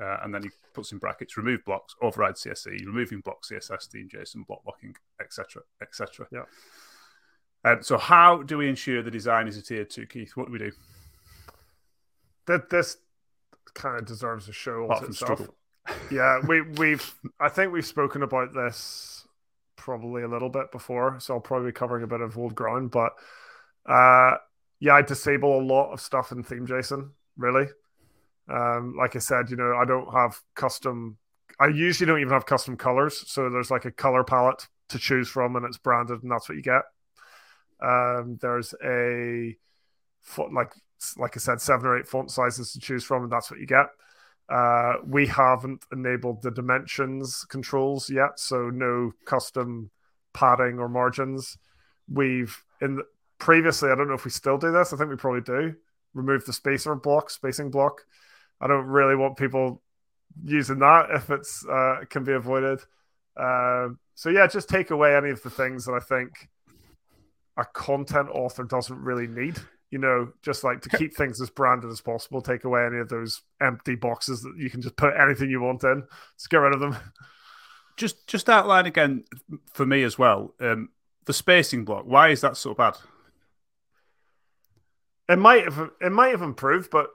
Uh, 0.00 0.16
and 0.22 0.32
then 0.32 0.44
he 0.44 0.48
puts 0.72 0.92
in 0.92 0.98
brackets 0.98 1.36
remove 1.36 1.62
blocks, 1.66 1.94
override 2.00 2.36
CSS, 2.36 2.86
removing 2.86 3.20
block 3.20 3.42
CSS, 3.44 3.90
theme 3.90 4.08
JSON, 4.08 4.46
block 4.46 4.62
locking, 4.64 4.96
etc., 5.20 5.60
etc. 5.82 6.26
Yeah. 6.32 6.44
Um, 7.64 7.82
so, 7.82 7.98
how 7.98 8.42
do 8.42 8.56
we 8.56 8.68
ensure 8.68 9.02
the 9.02 9.10
design 9.10 9.46
is 9.46 9.58
adhered 9.58 9.90
to, 9.90 10.06
Keith? 10.06 10.36
What 10.36 10.46
do 10.46 10.52
we 10.52 10.58
do? 10.58 10.72
That 12.46 12.70
this 12.70 12.96
kind 13.78 13.98
of 13.98 14.06
deserves 14.06 14.48
a 14.48 14.52
show 14.52 14.84
Apart 14.84 14.90
all 14.90 15.00
from 15.00 15.10
itself. 15.10 15.40
struggle. 15.40 15.54
Yeah, 16.10 16.40
we 16.46 16.60
we've 16.78 17.14
I 17.40 17.48
think 17.48 17.72
we've 17.72 17.86
spoken 17.86 18.22
about 18.22 18.52
this 18.52 19.26
probably 19.76 20.22
a 20.22 20.28
little 20.28 20.50
bit 20.50 20.70
before, 20.70 21.18
so 21.20 21.34
I'll 21.34 21.40
probably 21.40 21.70
be 21.70 21.74
covering 21.74 22.04
a 22.04 22.06
bit 22.08 22.20
of 22.20 22.36
old 22.36 22.54
ground. 22.54 22.90
But 22.90 23.12
uh, 23.86 24.36
yeah, 24.80 24.94
I 24.94 25.02
disable 25.02 25.58
a 25.58 25.62
lot 25.62 25.92
of 25.92 26.00
stuff 26.00 26.32
in 26.32 26.42
theme 26.42 26.66
JSON. 26.66 27.10
Really, 27.38 27.68
um, 28.50 28.96
like 28.98 29.16
I 29.16 29.20
said, 29.20 29.50
you 29.50 29.56
know, 29.56 29.76
I 29.80 29.86
don't 29.86 30.12
have 30.12 30.38
custom. 30.54 31.16
I 31.60 31.68
usually 31.68 32.06
don't 32.06 32.20
even 32.20 32.34
have 32.34 32.46
custom 32.46 32.76
colors, 32.76 33.24
so 33.30 33.48
there's 33.48 33.70
like 33.70 33.86
a 33.86 33.90
color 33.90 34.24
palette 34.24 34.68
to 34.90 34.98
choose 34.98 35.28
from, 35.28 35.56
and 35.56 35.64
it's 35.64 35.78
branded, 35.78 36.22
and 36.22 36.30
that's 36.30 36.48
what 36.48 36.56
you 36.56 36.62
get. 36.62 36.82
Um, 37.80 38.38
there's 38.42 38.74
a 38.84 39.56
like 40.52 40.72
like 41.16 41.36
I 41.36 41.40
said, 41.40 41.60
seven 41.60 41.86
or 41.86 41.98
eight 41.98 42.06
font 42.06 42.30
sizes 42.30 42.72
to 42.72 42.80
choose 42.80 43.04
from, 43.04 43.24
and 43.24 43.32
that's 43.32 43.50
what 43.50 43.60
you 43.60 43.66
get. 43.66 43.86
Uh, 44.48 44.94
we 45.04 45.26
haven't 45.26 45.84
enabled 45.92 46.42
the 46.42 46.50
dimensions 46.50 47.44
controls 47.48 48.08
yet, 48.08 48.38
so 48.38 48.70
no 48.70 49.12
custom 49.24 49.90
padding 50.32 50.78
or 50.78 50.88
margins. 50.88 51.58
We've 52.10 52.62
in 52.80 52.96
the, 52.96 53.02
previously, 53.38 53.90
I 53.90 53.94
don't 53.94 54.08
know 54.08 54.14
if 54.14 54.24
we 54.24 54.30
still 54.30 54.58
do 54.58 54.72
this. 54.72 54.92
I 54.92 54.96
think 54.96 55.10
we 55.10 55.16
probably 55.16 55.42
do. 55.42 55.74
Remove 56.14 56.46
the 56.46 56.52
spacer 56.52 56.94
block, 56.94 57.30
spacing 57.30 57.70
block. 57.70 58.02
I 58.60 58.66
don't 58.66 58.86
really 58.86 59.16
want 59.16 59.36
people 59.36 59.82
using 60.44 60.78
that 60.78 61.10
if 61.10 61.30
it's 61.30 61.66
uh, 61.66 62.00
can 62.08 62.24
be 62.24 62.32
avoided. 62.32 62.80
Uh, 63.36 63.88
so 64.14 64.30
yeah, 64.30 64.46
just 64.46 64.68
take 64.68 64.90
away 64.90 65.14
any 65.14 65.30
of 65.30 65.42
the 65.42 65.50
things 65.50 65.84
that 65.84 65.92
I 65.92 66.00
think 66.00 66.48
a 67.56 67.64
content 67.64 68.28
author 68.30 68.64
doesn't 68.64 69.00
really 69.00 69.26
need 69.26 69.58
you 69.90 69.98
know, 69.98 70.32
just 70.42 70.64
like 70.64 70.80
to 70.82 70.88
keep 70.98 71.14
things 71.14 71.40
as 71.40 71.50
branded 71.50 71.90
as 71.90 72.00
possible, 72.00 72.40
take 72.40 72.64
away 72.64 72.84
any 72.84 72.98
of 72.98 73.08
those 73.08 73.42
empty 73.60 73.94
boxes 73.94 74.42
that 74.42 74.54
you 74.56 74.70
can 74.70 74.82
just 74.82 74.96
put 74.96 75.14
anything 75.18 75.50
you 75.50 75.60
want 75.60 75.84
in. 75.84 76.04
Just 76.36 76.50
get 76.50 76.58
rid 76.58 76.74
of 76.74 76.80
them. 76.80 76.96
Just 77.96 78.26
just 78.28 78.48
outline 78.48 78.86
again 78.86 79.24
for 79.72 79.84
me 79.84 80.04
as 80.04 80.18
well. 80.18 80.54
Um, 80.60 80.90
the 81.24 81.32
spacing 81.32 81.84
block. 81.84 82.04
Why 82.06 82.28
is 82.28 82.40
that 82.42 82.56
so 82.56 82.74
bad? 82.74 82.96
It 85.28 85.38
might 85.38 85.64
have 85.64 85.90
it 86.00 86.12
might 86.12 86.30
have 86.30 86.42
improved, 86.42 86.90
but 86.90 87.10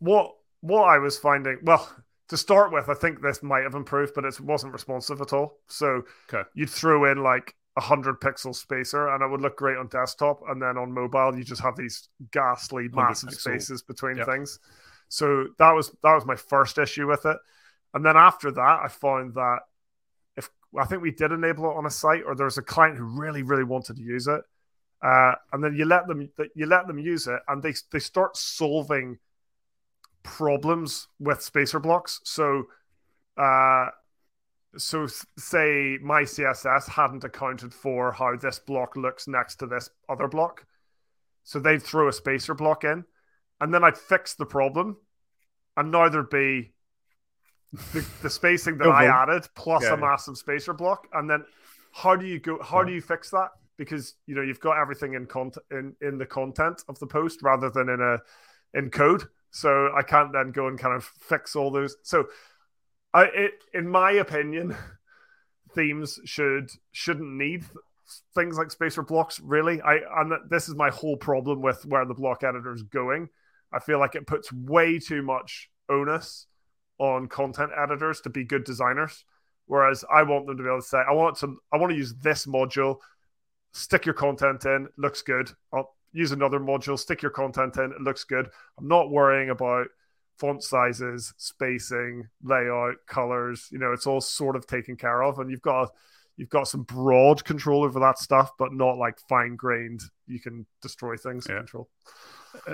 what 0.00 0.34
what 0.60 0.84
I 0.84 0.98
was 0.98 1.18
finding, 1.18 1.58
well, 1.62 1.90
to 2.28 2.36
start 2.36 2.72
with, 2.72 2.88
I 2.88 2.94
think 2.94 3.20
this 3.20 3.42
might 3.42 3.64
have 3.64 3.74
improved, 3.74 4.14
but 4.14 4.24
it 4.24 4.40
wasn't 4.40 4.72
responsive 4.72 5.20
at 5.20 5.32
all. 5.32 5.58
So 5.68 6.04
okay. 6.32 6.48
you'd 6.54 6.70
throw 6.70 7.10
in 7.10 7.22
like 7.22 7.54
a 7.76 7.80
hundred 7.80 8.20
pixel 8.20 8.54
spacer 8.54 9.08
and 9.08 9.22
it 9.22 9.28
would 9.28 9.40
look 9.40 9.56
great 9.56 9.76
on 9.76 9.88
desktop 9.88 10.40
and 10.48 10.62
then 10.62 10.78
on 10.78 10.92
mobile 10.92 11.36
you 11.36 11.42
just 11.42 11.62
have 11.62 11.76
these 11.76 12.08
ghastly 12.30 12.88
massive 12.92 13.30
pixel. 13.30 13.40
spaces 13.40 13.82
between 13.82 14.16
yep. 14.16 14.26
things 14.26 14.60
so 15.08 15.46
that 15.58 15.72
was 15.72 15.90
that 16.02 16.14
was 16.14 16.24
my 16.24 16.36
first 16.36 16.78
issue 16.78 17.08
with 17.08 17.26
it 17.26 17.36
and 17.94 18.04
then 18.04 18.16
after 18.16 18.52
that 18.52 18.80
i 18.84 18.88
found 18.88 19.34
that 19.34 19.58
if 20.36 20.50
i 20.78 20.84
think 20.84 21.02
we 21.02 21.10
did 21.10 21.32
enable 21.32 21.68
it 21.68 21.76
on 21.76 21.86
a 21.86 21.90
site 21.90 22.22
or 22.24 22.36
there 22.36 22.46
was 22.46 22.58
a 22.58 22.62
client 22.62 22.96
who 22.96 23.04
really 23.04 23.42
really 23.42 23.64
wanted 23.64 23.96
to 23.96 24.02
use 24.02 24.28
it 24.28 24.42
uh, 25.02 25.34
and 25.52 25.62
then 25.62 25.74
you 25.74 25.84
let 25.84 26.06
them 26.06 26.30
you 26.54 26.66
let 26.66 26.86
them 26.86 26.98
use 26.98 27.26
it 27.26 27.40
and 27.48 27.62
they 27.62 27.74
they 27.90 27.98
start 27.98 28.36
solving 28.36 29.18
problems 30.22 31.08
with 31.18 31.42
spacer 31.42 31.80
blocks 31.80 32.20
so 32.24 32.64
uh, 33.36 33.88
so 34.76 35.06
say 35.38 35.98
my 36.02 36.22
css 36.22 36.88
hadn't 36.88 37.24
accounted 37.24 37.72
for 37.72 38.12
how 38.12 38.36
this 38.36 38.58
block 38.58 38.96
looks 38.96 39.28
next 39.28 39.56
to 39.56 39.66
this 39.66 39.90
other 40.08 40.28
block. 40.28 40.66
So 41.44 41.58
they'd 41.58 41.82
throw 41.82 42.08
a 42.08 42.12
spacer 42.12 42.54
block 42.54 42.84
in 42.84 43.04
and 43.60 43.72
then 43.72 43.84
i'd 43.84 43.98
fix 43.98 44.34
the 44.34 44.46
problem 44.46 44.96
and 45.76 45.90
now 45.90 46.08
there'd 46.08 46.30
be 46.30 46.72
the, 47.92 48.06
the 48.22 48.30
spacing 48.30 48.78
that 48.78 48.88
i 48.88 49.06
added 49.06 49.46
plus 49.54 49.82
yeah. 49.82 49.94
a 49.94 49.96
massive 49.96 50.36
spacer 50.36 50.72
block. 50.72 51.08
And 51.12 51.28
then 51.28 51.44
how 51.92 52.16
do 52.16 52.26
you 52.26 52.38
go 52.38 52.62
how 52.62 52.80
yeah. 52.80 52.86
do 52.86 52.92
you 52.92 53.00
fix 53.00 53.30
that? 53.30 53.50
Because 53.76 54.14
you 54.26 54.34
know 54.34 54.42
you've 54.42 54.60
got 54.60 54.78
everything 54.78 55.14
in 55.14 55.26
content 55.26 55.64
in, 55.70 55.94
in 56.00 56.18
the 56.18 56.26
content 56.26 56.82
of 56.88 56.98
the 56.98 57.06
post 57.06 57.42
rather 57.42 57.70
than 57.70 57.88
in 57.88 58.00
a 58.00 58.78
in 58.78 58.90
code. 58.90 59.24
So 59.50 59.90
i 59.94 60.02
can't 60.02 60.32
then 60.32 60.50
go 60.50 60.66
and 60.68 60.78
kind 60.78 60.94
of 60.94 61.04
fix 61.04 61.56
all 61.56 61.70
those. 61.70 61.96
So 62.02 62.26
I, 63.14 63.24
it, 63.26 63.52
in 63.72 63.88
my 63.88 64.10
opinion, 64.12 64.76
themes 65.74 66.20
should 66.24 66.70
shouldn't 66.92 67.32
need 67.32 67.64
things 68.34 68.58
like 68.58 68.70
spacer 68.70 69.02
blocks. 69.02 69.40
Really, 69.40 69.80
I 69.80 70.00
and 70.16 70.32
this 70.50 70.68
is 70.68 70.74
my 70.74 70.90
whole 70.90 71.16
problem 71.16 71.62
with 71.62 71.86
where 71.86 72.04
the 72.04 72.14
block 72.14 72.42
editor 72.42 72.74
is 72.74 72.82
going. 72.82 73.28
I 73.72 73.78
feel 73.78 73.98
like 73.98 74.14
it 74.14 74.26
puts 74.26 74.52
way 74.52 74.98
too 74.98 75.22
much 75.22 75.70
onus 75.88 76.46
on 76.98 77.28
content 77.28 77.72
editors 77.76 78.20
to 78.22 78.30
be 78.30 78.44
good 78.44 78.64
designers, 78.64 79.24
whereas 79.66 80.04
I 80.12 80.22
want 80.22 80.46
them 80.46 80.56
to 80.56 80.62
be 80.62 80.68
able 80.68 80.80
to 80.80 80.86
say, 80.86 80.98
I 80.98 81.12
want 81.12 81.36
to, 81.38 81.56
I 81.72 81.76
want 81.78 81.90
to 81.90 81.96
use 81.96 82.14
this 82.14 82.46
module, 82.46 82.98
stick 83.72 84.06
your 84.06 84.14
content 84.14 84.64
in, 84.64 84.88
looks 84.96 85.22
good. 85.22 85.50
I'll 85.72 85.94
use 86.12 86.30
another 86.30 86.60
module, 86.60 86.98
stick 86.98 87.22
your 87.22 87.32
content 87.32 87.76
in, 87.76 87.90
it 87.90 88.00
looks 88.00 88.22
good. 88.24 88.48
I'm 88.78 88.86
not 88.86 89.10
worrying 89.10 89.50
about 89.50 89.88
font 90.38 90.62
sizes, 90.62 91.32
spacing, 91.36 92.28
layout, 92.42 92.96
colors. 93.06 93.68
You 93.70 93.78
know, 93.78 93.92
it's 93.92 94.06
all 94.06 94.20
sort 94.20 94.56
of 94.56 94.66
taken 94.66 94.96
care 94.96 95.22
of, 95.22 95.38
and 95.38 95.50
you've 95.50 95.62
got 95.62 95.90
you've 96.36 96.50
got 96.50 96.68
some 96.68 96.82
broad 96.82 97.44
control 97.44 97.84
over 97.84 98.00
that 98.00 98.18
stuff, 98.18 98.52
but 98.58 98.72
not 98.72 98.98
like 98.98 99.18
fine 99.28 99.56
grained. 99.56 100.02
You 100.26 100.40
can 100.40 100.66
destroy 100.82 101.16
things 101.16 101.46
yeah. 101.48 101.58
control. 101.58 101.88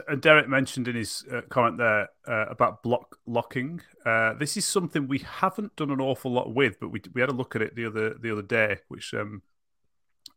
And 0.09 0.21
Derek 0.21 0.49
mentioned 0.49 0.89
in 0.89 0.97
his 0.97 1.25
uh, 1.33 1.41
comment 1.49 1.79
there 1.79 2.09
uh, 2.29 2.47
about 2.51 2.83
block 2.83 3.17
locking. 3.27 3.81
Uh, 4.05 4.35
this 4.35 4.57
is 4.57 4.67
something 4.67 5.09
we 5.09 5.21
haven't 5.21 5.75
done 5.77 5.91
an 5.91 6.01
awful 6.01 6.31
lot 6.31 6.55
with, 6.55 6.79
but 6.81 6.89
we 6.89 7.01
we 7.15 7.21
had 7.21 7.31
a 7.31 7.35
look 7.35 7.57
at 7.57 7.63
it 7.63 7.75
the 7.75 7.87
other 7.87 8.15
the 8.15 8.31
other 8.31 8.43
day, 8.43 8.79
which 8.89 9.15
um, 9.15 9.43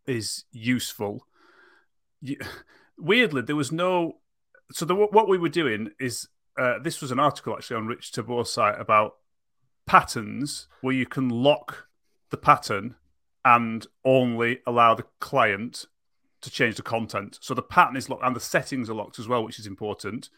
is 0.08 0.46
useful. 0.52 1.28
You, 2.22 2.38
weirdly, 2.98 3.42
there 3.42 3.56
was 3.56 3.72
no. 3.72 4.20
So 4.72 4.86
the, 4.86 4.96
what 4.96 5.28
we 5.28 5.38
were 5.38 5.50
doing 5.50 5.92
is 6.00 6.28
uh, 6.58 6.80
this 6.80 7.02
was 7.02 7.12
an 7.12 7.20
article 7.20 7.54
actually 7.54 7.78
on 7.78 7.88
Rich 7.88 8.12
Tabor's 8.12 8.52
site 8.52 8.80
about 8.80 9.16
patterns 9.86 10.68
where 10.82 10.94
you 10.94 11.06
can 11.06 11.30
lock 11.30 11.88
the 12.30 12.38
pattern 12.38 12.96
and 13.46 13.86
only 14.06 14.60
allow 14.66 14.96
the 14.96 15.06
client 15.20 15.86
to 16.42 16.50
change 16.50 16.76
the 16.76 16.82
content. 16.82 17.38
So 17.42 17.54
the 17.54 17.62
pattern 17.62 17.96
is 17.96 18.10
locked 18.10 18.24
and 18.24 18.36
the 18.36 18.40
settings 18.40 18.90
are 18.90 18.94
locked 18.96 19.20
as 19.20 19.28
well, 19.28 19.44
which 19.44 19.60
is 19.60 19.68
important. 19.68 20.30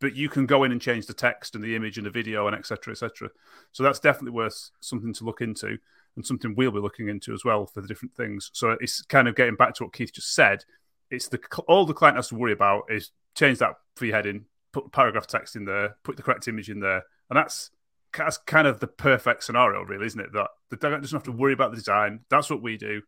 But 0.00 0.16
you 0.16 0.28
can 0.28 0.46
go 0.46 0.64
in 0.64 0.72
and 0.72 0.80
change 0.80 1.06
the 1.06 1.14
text 1.14 1.54
and 1.54 1.62
the 1.62 1.76
image 1.76 1.96
and 1.96 2.06
the 2.06 2.10
video 2.10 2.46
and 2.46 2.56
etc. 2.56 2.92
etc. 2.92 3.30
So 3.70 3.82
that's 3.82 4.00
definitely 4.00 4.32
worth 4.32 4.70
something 4.80 5.14
to 5.14 5.24
look 5.24 5.40
into 5.40 5.78
and 6.16 6.26
something 6.26 6.54
we'll 6.54 6.72
be 6.72 6.80
looking 6.80 7.08
into 7.08 7.32
as 7.32 7.44
well 7.44 7.66
for 7.66 7.80
the 7.80 7.88
different 7.88 8.14
things. 8.14 8.50
So 8.52 8.76
it's 8.80 9.02
kind 9.02 9.28
of 9.28 9.36
getting 9.36 9.54
back 9.54 9.74
to 9.74 9.84
what 9.84 9.92
Keith 9.92 10.12
just 10.12 10.34
said. 10.34 10.64
It's 11.10 11.28
the 11.28 11.40
all 11.68 11.86
the 11.86 11.94
client 11.94 12.16
has 12.16 12.28
to 12.28 12.34
worry 12.34 12.52
about 12.52 12.84
is 12.90 13.12
change 13.34 13.58
that 13.58 13.74
your 14.00 14.14
heading, 14.14 14.46
put 14.72 14.92
paragraph 14.92 15.26
text 15.26 15.56
in 15.56 15.64
there, 15.64 15.96
put 16.02 16.16
the 16.16 16.22
correct 16.22 16.48
image 16.48 16.70
in 16.70 16.80
there, 16.80 17.02
and 17.30 17.36
that's 17.36 17.70
that's 18.16 18.38
kind 18.38 18.66
of 18.66 18.80
the 18.80 18.86
perfect 18.86 19.44
scenario, 19.44 19.82
really, 19.82 20.06
isn't 20.06 20.20
it? 20.20 20.32
That 20.32 20.48
the 20.70 20.76
doesn't 20.76 21.12
have 21.12 21.22
to 21.24 21.32
worry 21.32 21.52
about 21.52 21.70
the 21.70 21.76
design. 21.76 22.20
That's 22.28 22.50
what 22.50 22.62
we 22.62 22.76
do. 22.76 23.02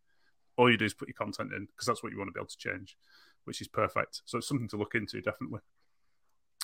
All 0.57 0.71
you 0.71 0.77
do 0.77 0.85
is 0.85 0.95
put 0.95 1.09
your 1.09 1.15
content 1.15 1.53
in 1.53 1.67
because 1.67 1.87
that's 1.87 2.03
what 2.03 2.13
you 2.13 2.19
want 2.19 2.29
to 2.29 2.33
be 2.33 2.41
able 2.41 2.49
to 2.49 2.57
change, 2.57 2.97
which 3.45 3.61
is 3.61 3.69
perfect. 3.69 4.23
So 4.25 4.39
it's 4.39 4.49
something 4.49 4.69
to 4.69 4.77
look 4.77 4.95
into, 4.95 5.21
definitely, 5.21 5.61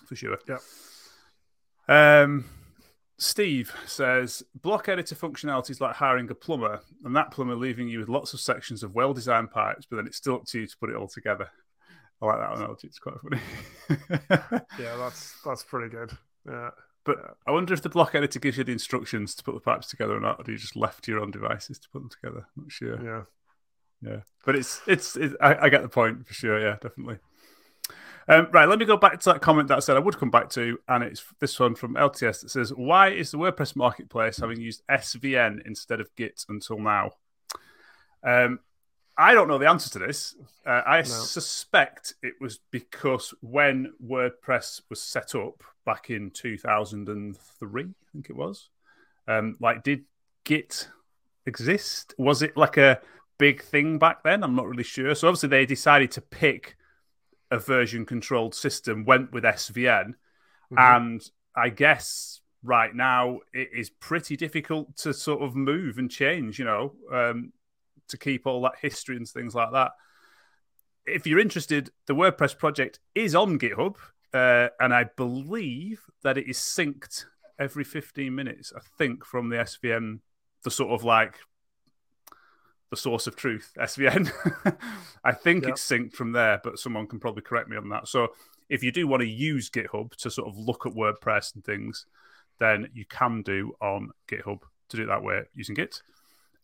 for 0.07 0.17
sure. 0.17 0.39
Yeah. 0.49 0.59
Um, 1.89 2.45
Steve 3.19 3.75
says 3.85 4.43
block 4.55 4.89
editor 4.89 5.15
functionality 5.15 5.71
is 5.71 5.81
like 5.81 5.97
hiring 5.97 6.31
a 6.31 6.35
plumber, 6.35 6.81
and 7.05 7.15
that 7.17 7.33
plumber 7.33 7.57
leaving 7.57 7.89
you 7.89 7.99
with 7.99 8.09
lots 8.09 8.33
of 8.33 8.41
sections 8.41 8.83
of 8.83 8.95
well-designed 8.95 9.51
pipes, 9.51 9.87
but 9.91 9.97
then 9.97 10.07
it's 10.07 10.17
still 10.17 10.37
up 10.37 10.47
to 10.47 10.61
you 10.61 10.67
to 10.67 10.77
put 10.79 10.89
it 10.89 10.97
all 10.97 11.09
together. 11.09 11.51
I 12.23 12.27
like 12.27 12.39
that 12.39 12.57
analogy. 12.57 12.87
It's 12.87 12.99
quite 12.99 13.15
funny. 13.23 13.43
yeah, 14.79 14.97
that's 14.97 15.41
that's 15.45 15.63
pretty 15.65 15.89
good. 15.89 16.13
Yeah. 16.47 16.71
But 17.05 17.17
yeah. 17.19 17.31
I 17.47 17.53
wonder 17.53 17.73
if 17.73 17.83
the 17.83 17.89
block 17.89 18.15
editor 18.15 18.39
gives 18.39 18.59
you 18.59 18.65
the 18.65 18.73
instructions 18.73 19.35
to 19.37 19.45
put 19.45 19.55
the 19.55 19.61
pipes 19.61 19.89
together 19.89 20.17
or 20.17 20.21
not, 20.21 20.39
or 20.39 20.45
do 20.45 20.53
you 20.53 20.59
just 20.59 20.77
left 20.77 21.09
your 21.09 21.21
own 21.21 21.31
devices 21.31 21.79
to 21.79 21.89
put 21.89 22.01
them 22.01 22.11
together? 22.11 22.47
I'm 22.57 22.65
not 22.65 22.73
sure. 22.73 23.03
Yeah. 23.03 23.23
Yeah. 24.03 24.21
But 24.45 24.57
it's 24.57 24.81
it's, 24.87 25.17
it's 25.17 25.35
I, 25.41 25.55
I, 25.55 25.69
get 25.69 25.83
the 25.83 25.89
point 25.89 26.27
for 26.27 26.35
sure. 26.35 26.61
Yeah, 26.61 26.77
definitely. 26.81 27.19
Um, 28.29 28.49
right, 28.53 28.69
let 28.69 28.79
me 28.79 28.85
go 28.85 28.97
back 28.97 29.19
to 29.21 29.33
that 29.33 29.41
comment 29.41 29.69
that 29.69 29.77
I 29.77 29.81
said 29.81 29.97
I 29.97 30.01
would 30.01 30.19
come 30.19 30.31
back 30.31 30.51
to, 30.51 30.79
and 30.89 31.03
it's 31.03 31.25
this 31.41 31.59
one 31.59 31.75
from 31.75 31.95
LTS 31.95 32.43
that 32.43 32.51
says, 32.51 32.73
"Why 32.73 33.09
is 33.09 33.31
the 33.31 33.39
WordPress 33.39 33.75
marketplace 33.77 34.39
having 34.39 34.61
used 34.61 34.83
SVN 34.91 35.67
instead 35.67 36.01
of 36.01 36.15
Git 36.17 36.45
until 36.49 36.79
now?" 36.79 37.11
Um, 38.23 38.61
I 39.21 39.35
don't 39.35 39.49
know 39.49 39.59
the 39.59 39.69
answer 39.69 39.91
to 39.91 39.99
this. 39.99 40.35
Uh, 40.65 40.81
I 40.87 40.99
no. 40.99 41.03
suspect 41.03 42.15
it 42.23 42.33
was 42.41 42.59
because 42.71 43.35
when 43.43 43.93
WordPress 44.03 44.81
was 44.89 45.03
set 45.03 45.35
up 45.35 45.63
back 45.85 46.09
in 46.09 46.31
2003, 46.31 47.83
I 47.83 47.87
think 48.13 48.31
it 48.31 48.37
was. 48.37 48.71
Um, 49.29 49.57
like, 49.61 49.83
did 49.83 50.05
Git 50.45 50.89
exist? 51.45 52.15
Was 52.17 52.41
it 52.41 52.57
like 52.57 52.79
a 52.79 53.01
big 53.39 53.63
thing 53.63 53.99
back 53.99 54.23
then? 54.23 54.43
I'm 54.43 54.57
not 54.57 54.67
really 54.67 54.83
sure. 54.83 55.15
So 55.15 55.29
obviously 55.29 55.51
they 55.51 55.67
decided 55.67 56.11
to 56.13 56.23
pick 56.23 56.79
a 57.51 57.59
version 57.59 58.07
controlled 58.07 58.55
system, 58.55 59.05
went 59.05 59.33
with 59.33 59.45
SVN, 59.45 60.15
mm-hmm. 60.73 60.79
and 60.79 61.23
I 61.55 61.69
guess 61.69 62.41
right 62.63 62.95
now 62.95 63.41
it 63.53 63.69
is 63.75 63.91
pretty 63.91 64.37
difficult 64.37 64.97
to 64.99 65.13
sort 65.13 65.43
of 65.43 65.55
move 65.55 65.99
and 65.99 66.11
change. 66.11 66.59
You 66.59 66.65
know, 66.65 66.93
um, 67.13 67.53
to 68.11 68.19
keep 68.19 68.47
all 68.47 68.63
that 68.63 68.75
history 68.81 69.17
and 69.17 69.29
things 69.29 69.55
like 69.55 69.73
that. 69.73 69.93
If 71.07 71.27
you're 71.27 71.41
interested, 71.41 71.91
the 72.07 72.15
WordPress 72.15 72.57
project 72.57 73.01
is 73.15 73.35
on 73.35 73.59
GitHub, 73.59 73.97
uh, 74.33 74.69
and 74.79 74.95
I 74.95 75.05
believe 75.17 76.03
that 76.23 76.39
it 76.39 76.49
is 76.49 76.59
synced 76.59 77.25
every 77.59 77.85
15 77.85 78.35
minutes. 78.35 78.73
I 78.77 78.81
think 78.99 79.25
from 79.25 79.49
the 79.49 79.57
SVN, 79.57 80.21
the 80.63 80.71
sort 80.71 80.91
of 80.91 81.05
like 81.05 81.37
the 82.91 82.97
source 82.97 83.27
of 83.27 83.37
truth, 83.37 83.73
SVN. 83.79 84.31
I 85.25 85.33
think 85.33 85.65
yep. 85.65 85.73
it's 85.73 85.89
synced 85.89 86.15
from 86.15 86.33
there, 86.33 86.61
but 86.63 86.79
someone 86.79 87.07
can 87.07 87.21
probably 87.21 87.43
correct 87.43 87.69
me 87.69 87.77
on 87.77 87.89
that. 87.91 88.09
So 88.09 88.29
if 88.69 88.83
you 88.83 88.93
do 88.93 89.07
want 89.07 89.21
to 89.23 89.29
use 89.29 89.71
GitHub 89.71 90.15
to 90.17 90.31
sort 90.31 90.49
of 90.49 90.59
look 90.59 90.87
at 90.87 90.93
WordPress 90.93 91.55
and 91.55 91.65
things, 91.65 92.07
then 92.59 92.89
you 92.93 93.05
can 93.05 93.43
do 93.43 93.75
on 93.81 94.11
GitHub 94.29 94.61
to 94.91 94.97
do 94.97 95.05
it 95.05 95.07
that 95.07 95.23
way 95.23 95.43
using 95.55 95.75
Git. 95.75 96.03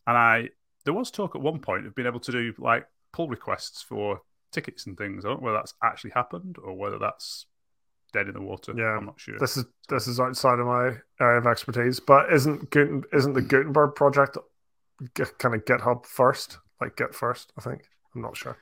And 0.05 0.17
I 0.17 0.49
there 0.87 0.93
was 0.93 1.11
talk 1.11 1.35
at 1.35 1.41
one 1.41 1.59
point 1.59 1.85
of 1.85 1.93
being 1.93 2.07
able 2.07 2.21
to 2.21 2.31
do 2.31 2.53
like 2.57 2.87
pull 3.11 3.27
requests 3.27 3.81
for 3.81 4.21
tickets 4.53 4.87
and 4.87 4.97
things. 4.97 5.25
I 5.25 5.27
don't 5.27 5.41
know 5.41 5.47
whether 5.47 5.57
that's 5.57 5.73
actually 5.83 6.11
happened 6.11 6.55
or 6.63 6.77
whether 6.77 6.97
that's 6.97 7.45
dead 8.13 8.27
in 8.27 8.33
the 8.33 8.41
water. 8.41 8.73
Yeah, 8.73 8.95
I'm 8.97 9.05
not 9.05 9.19
sure. 9.19 9.37
This 9.37 9.57
is 9.57 9.65
this 9.89 10.07
is 10.07 10.21
outside 10.21 10.59
of 10.59 10.65
my 10.65 10.93
area 11.19 11.39
of 11.39 11.45
expertise. 11.45 11.99
But 11.99 12.31
isn't 12.31 12.69
Guten, 12.71 13.03
isn't 13.11 13.33
the 13.33 13.41
Gutenberg 13.41 13.95
project 13.95 14.37
kind 15.39 15.55
of 15.55 15.65
GitHub 15.65 16.05
first, 16.05 16.59
like 16.79 16.95
Git 16.95 17.13
first? 17.13 17.51
I 17.57 17.61
think 17.61 17.81
I'm 18.15 18.21
not 18.21 18.37
sure. 18.37 18.57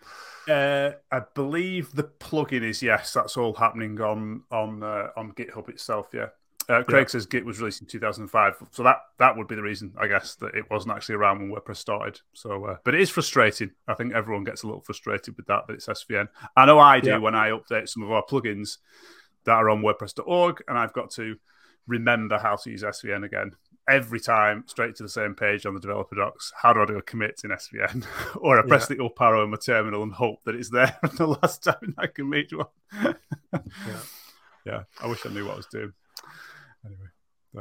Uh, 0.49 0.93
I 1.11 1.21
believe 1.35 1.93
the 1.93 2.05
plugin 2.05 2.63
is 2.63 2.81
yes. 2.81 3.13
That's 3.13 3.37
all 3.37 3.53
happening 3.53 4.01
on 4.01 4.45
on 4.49 4.81
uh, 4.81 5.09
on 5.15 5.33
GitHub 5.33 5.69
itself. 5.69 6.07
Yeah. 6.11 6.29
Uh, 6.67 6.83
Craig 6.83 7.03
yeah. 7.03 7.11
says 7.11 7.25
Git 7.25 7.45
was 7.45 7.59
released 7.59 7.81
in 7.81 7.87
2005, 7.87 8.55
so 8.71 8.83
that 8.83 8.97
that 9.19 9.37
would 9.37 9.47
be 9.47 9.55
the 9.55 9.61
reason, 9.61 9.93
I 9.99 10.07
guess, 10.07 10.35
that 10.35 10.55
it 10.55 10.69
wasn't 10.69 10.95
actually 10.95 11.15
around 11.15 11.39
when 11.39 11.51
WordPress 11.51 11.77
started. 11.77 12.19
So, 12.33 12.65
uh, 12.65 12.77
but 12.83 12.95
it 12.95 13.01
is 13.01 13.09
frustrating. 13.09 13.71
I 13.87 13.93
think 13.93 14.13
everyone 14.13 14.43
gets 14.43 14.63
a 14.63 14.67
little 14.67 14.81
frustrated 14.81 15.37
with 15.37 15.45
that 15.47 15.67
that 15.67 15.73
it's 15.73 15.87
SVN. 15.87 16.27
I 16.55 16.65
know 16.65 16.79
I 16.79 16.99
do 16.99 17.11
yeah. 17.11 17.17
when 17.17 17.35
I 17.35 17.49
update 17.51 17.89
some 17.89 18.03
of 18.03 18.11
our 18.11 18.23
plugins 18.23 18.77
that 19.45 19.53
are 19.53 19.69
on 19.69 19.81
WordPress.org, 19.81 20.63
and 20.67 20.77
I've 20.77 20.93
got 20.93 21.11
to 21.11 21.35
remember 21.87 22.37
how 22.39 22.55
to 22.55 22.71
use 22.71 22.83
SVN 22.83 23.23
again 23.25 23.51
every 23.87 24.19
time, 24.19 24.63
straight 24.67 24.95
to 24.95 25.03
the 25.03 25.09
same 25.09 25.35
page 25.35 25.65
on 25.65 25.73
the 25.73 25.79
developer 25.79 26.15
docs. 26.15 26.51
How 26.61 26.73
do 26.73 26.81
I 26.81 26.85
do 26.85 26.97
a 26.97 27.01
commit 27.01 27.41
in 27.43 27.51
SVN? 27.51 28.05
or 28.37 28.59
I 28.59 28.67
press 28.67 28.89
yeah. 28.89 28.97
the 28.97 29.05
up 29.05 29.21
arrow 29.21 29.43
on 29.43 29.51
my 29.51 29.57
terminal 29.57 30.03
and 30.03 30.13
hope 30.13 30.39
that 30.45 30.55
it's 30.55 30.69
there 30.69 30.97
the 31.17 31.27
last 31.27 31.63
time 31.63 31.93
I 31.97 32.07
can 32.07 32.29
meet 32.29 32.51
one. 32.55 32.67
yeah. 33.53 33.99
yeah, 34.65 34.83
I 35.01 35.07
wish 35.07 35.25
I 35.25 35.29
knew 35.29 35.45
what 35.45 35.53
I 35.53 35.57
was 35.57 35.67
doing. 35.67 35.93
Anyway. 36.85 37.05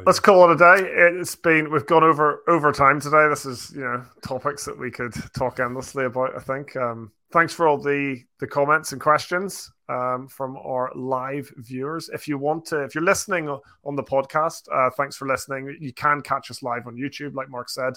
Let's 0.06 0.18
call 0.18 0.50
it 0.50 0.54
a 0.54 0.56
day. 0.56 0.88
It's 1.20 1.36
been 1.36 1.70
we've 1.70 1.86
gone 1.86 2.02
over 2.02 2.42
over 2.48 2.72
time 2.72 3.00
today. 3.00 3.28
This 3.28 3.46
is 3.46 3.72
you 3.74 3.82
know 3.82 4.04
topics 4.22 4.64
that 4.64 4.78
we 4.78 4.90
could 4.90 5.14
talk 5.36 5.60
endlessly 5.60 6.04
about. 6.04 6.34
I 6.36 6.40
think. 6.40 6.74
Um, 6.76 7.12
thanks 7.32 7.54
for 7.54 7.68
all 7.68 7.78
the 7.78 8.20
the 8.40 8.46
comments 8.46 8.92
and 8.92 9.00
questions 9.00 9.70
um, 9.88 10.26
from 10.26 10.56
our 10.56 10.90
live 10.96 11.52
viewers. 11.58 12.08
If 12.08 12.26
you 12.26 12.38
want 12.38 12.64
to, 12.66 12.82
if 12.82 12.94
you're 12.94 13.04
listening 13.04 13.48
on 13.48 13.96
the 13.96 14.02
podcast, 14.02 14.62
uh, 14.72 14.90
thanks 14.96 15.16
for 15.16 15.28
listening. 15.28 15.76
You 15.80 15.92
can 15.92 16.22
catch 16.22 16.50
us 16.50 16.62
live 16.62 16.86
on 16.88 16.96
YouTube, 16.96 17.34
like 17.34 17.48
Mark 17.48 17.68
said. 17.68 17.94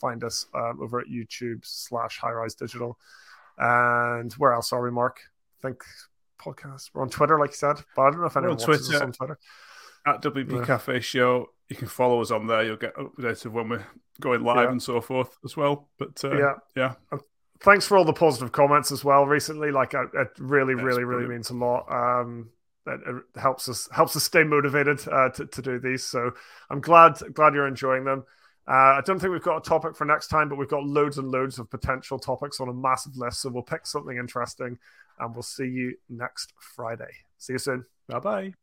Find 0.00 0.24
us 0.24 0.46
um, 0.54 0.78
over 0.82 0.98
at 1.00 1.06
YouTube 1.08 1.60
slash 1.62 2.18
High 2.18 2.32
Rise 2.32 2.54
Digital. 2.54 2.98
And 3.58 4.32
where 4.34 4.54
else 4.54 4.72
are 4.72 4.82
we, 4.82 4.90
Mark? 4.90 5.20
I 5.62 5.68
think 5.68 5.84
podcast. 6.38 6.90
We're 6.94 7.02
on 7.02 7.10
Twitter, 7.10 7.38
like 7.38 7.50
you 7.50 7.56
said, 7.56 7.76
but 7.94 8.02
I 8.02 8.10
don't 8.10 8.20
know 8.20 8.26
if 8.26 8.36
anyone 8.36 8.56
watches 8.56 8.86
Twitter. 8.86 8.96
us 8.96 9.02
on 9.02 9.12
Twitter 9.12 9.38
at 10.06 10.22
WP 10.22 10.52
yeah. 10.52 10.64
Cafe 10.64 11.00
Show. 11.00 11.50
You 11.68 11.76
can 11.76 11.88
follow 11.88 12.20
us 12.20 12.30
on 12.30 12.46
there. 12.46 12.62
You'll 12.62 12.76
get 12.76 12.94
updates 12.96 13.44
of 13.44 13.54
when 13.54 13.68
we're 13.68 13.86
going 14.20 14.42
live 14.44 14.64
yeah. 14.64 14.70
and 14.70 14.82
so 14.82 15.00
forth 15.00 15.36
as 15.44 15.56
well. 15.56 15.88
But 15.98 16.22
uh, 16.24 16.36
yeah, 16.36 16.54
yeah. 16.76 17.18
Thanks 17.60 17.86
for 17.86 17.96
all 17.96 18.04
the 18.04 18.12
positive 18.12 18.52
comments 18.52 18.92
as 18.92 19.04
well 19.04 19.26
recently. 19.26 19.70
Like 19.70 19.94
it, 19.94 20.08
really, 20.38 20.74
That's 20.74 20.84
really, 20.84 21.04
brilliant. 21.04 21.06
really 21.06 21.28
means 21.28 21.50
a 21.50 21.54
lot. 21.54 21.86
Um, 21.90 22.50
it, 22.86 23.00
it, 23.06 23.40
helps 23.40 23.68
us 23.68 23.88
helps 23.92 24.14
us 24.16 24.24
stay 24.24 24.44
motivated 24.44 25.00
uh, 25.08 25.30
to, 25.30 25.46
to 25.46 25.62
do 25.62 25.78
these. 25.78 26.04
So 26.04 26.32
I'm 26.70 26.80
glad 26.80 27.18
glad 27.32 27.54
you're 27.54 27.66
enjoying 27.68 28.04
them. 28.04 28.24
Uh, 28.66 28.96
I 28.96 29.02
don't 29.04 29.18
think 29.18 29.32
we've 29.32 29.42
got 29.42 29.58
a 29.58 29.68
topic 29.68 29.94
for 29.94 30.04
next 30.06 30.28
time, 30.28 30.48
but 30.48 30.56
we've 30.56 30.68
got 30.68 30.84
loads 30.84 31.18
and 31.18 31.30
loads 31.30 31.58
of 31.58 31.70
potential 31.70 32.18
topics 32.18 32.60
on 32.60 32.68
a 32.68 32.72
massive 32.72 33.16
list. 33.16 33.42
So 33.42 33.50
we'll 33.50 33.62
pick 33.62 33.86
something 33.86 34.16
interesting, 34.16 34.78
and 35.18 35.34
we'll 35.34 35.42
see 35.42 35.66
you 35.66 35.96
next 36.08 36.52
Friday. 36.58 37.12
See 37.38 37.54
you 37.54 37.58
soon. 37.58 37.84
Bye 38.08 38.20
bye. 38.20 38.54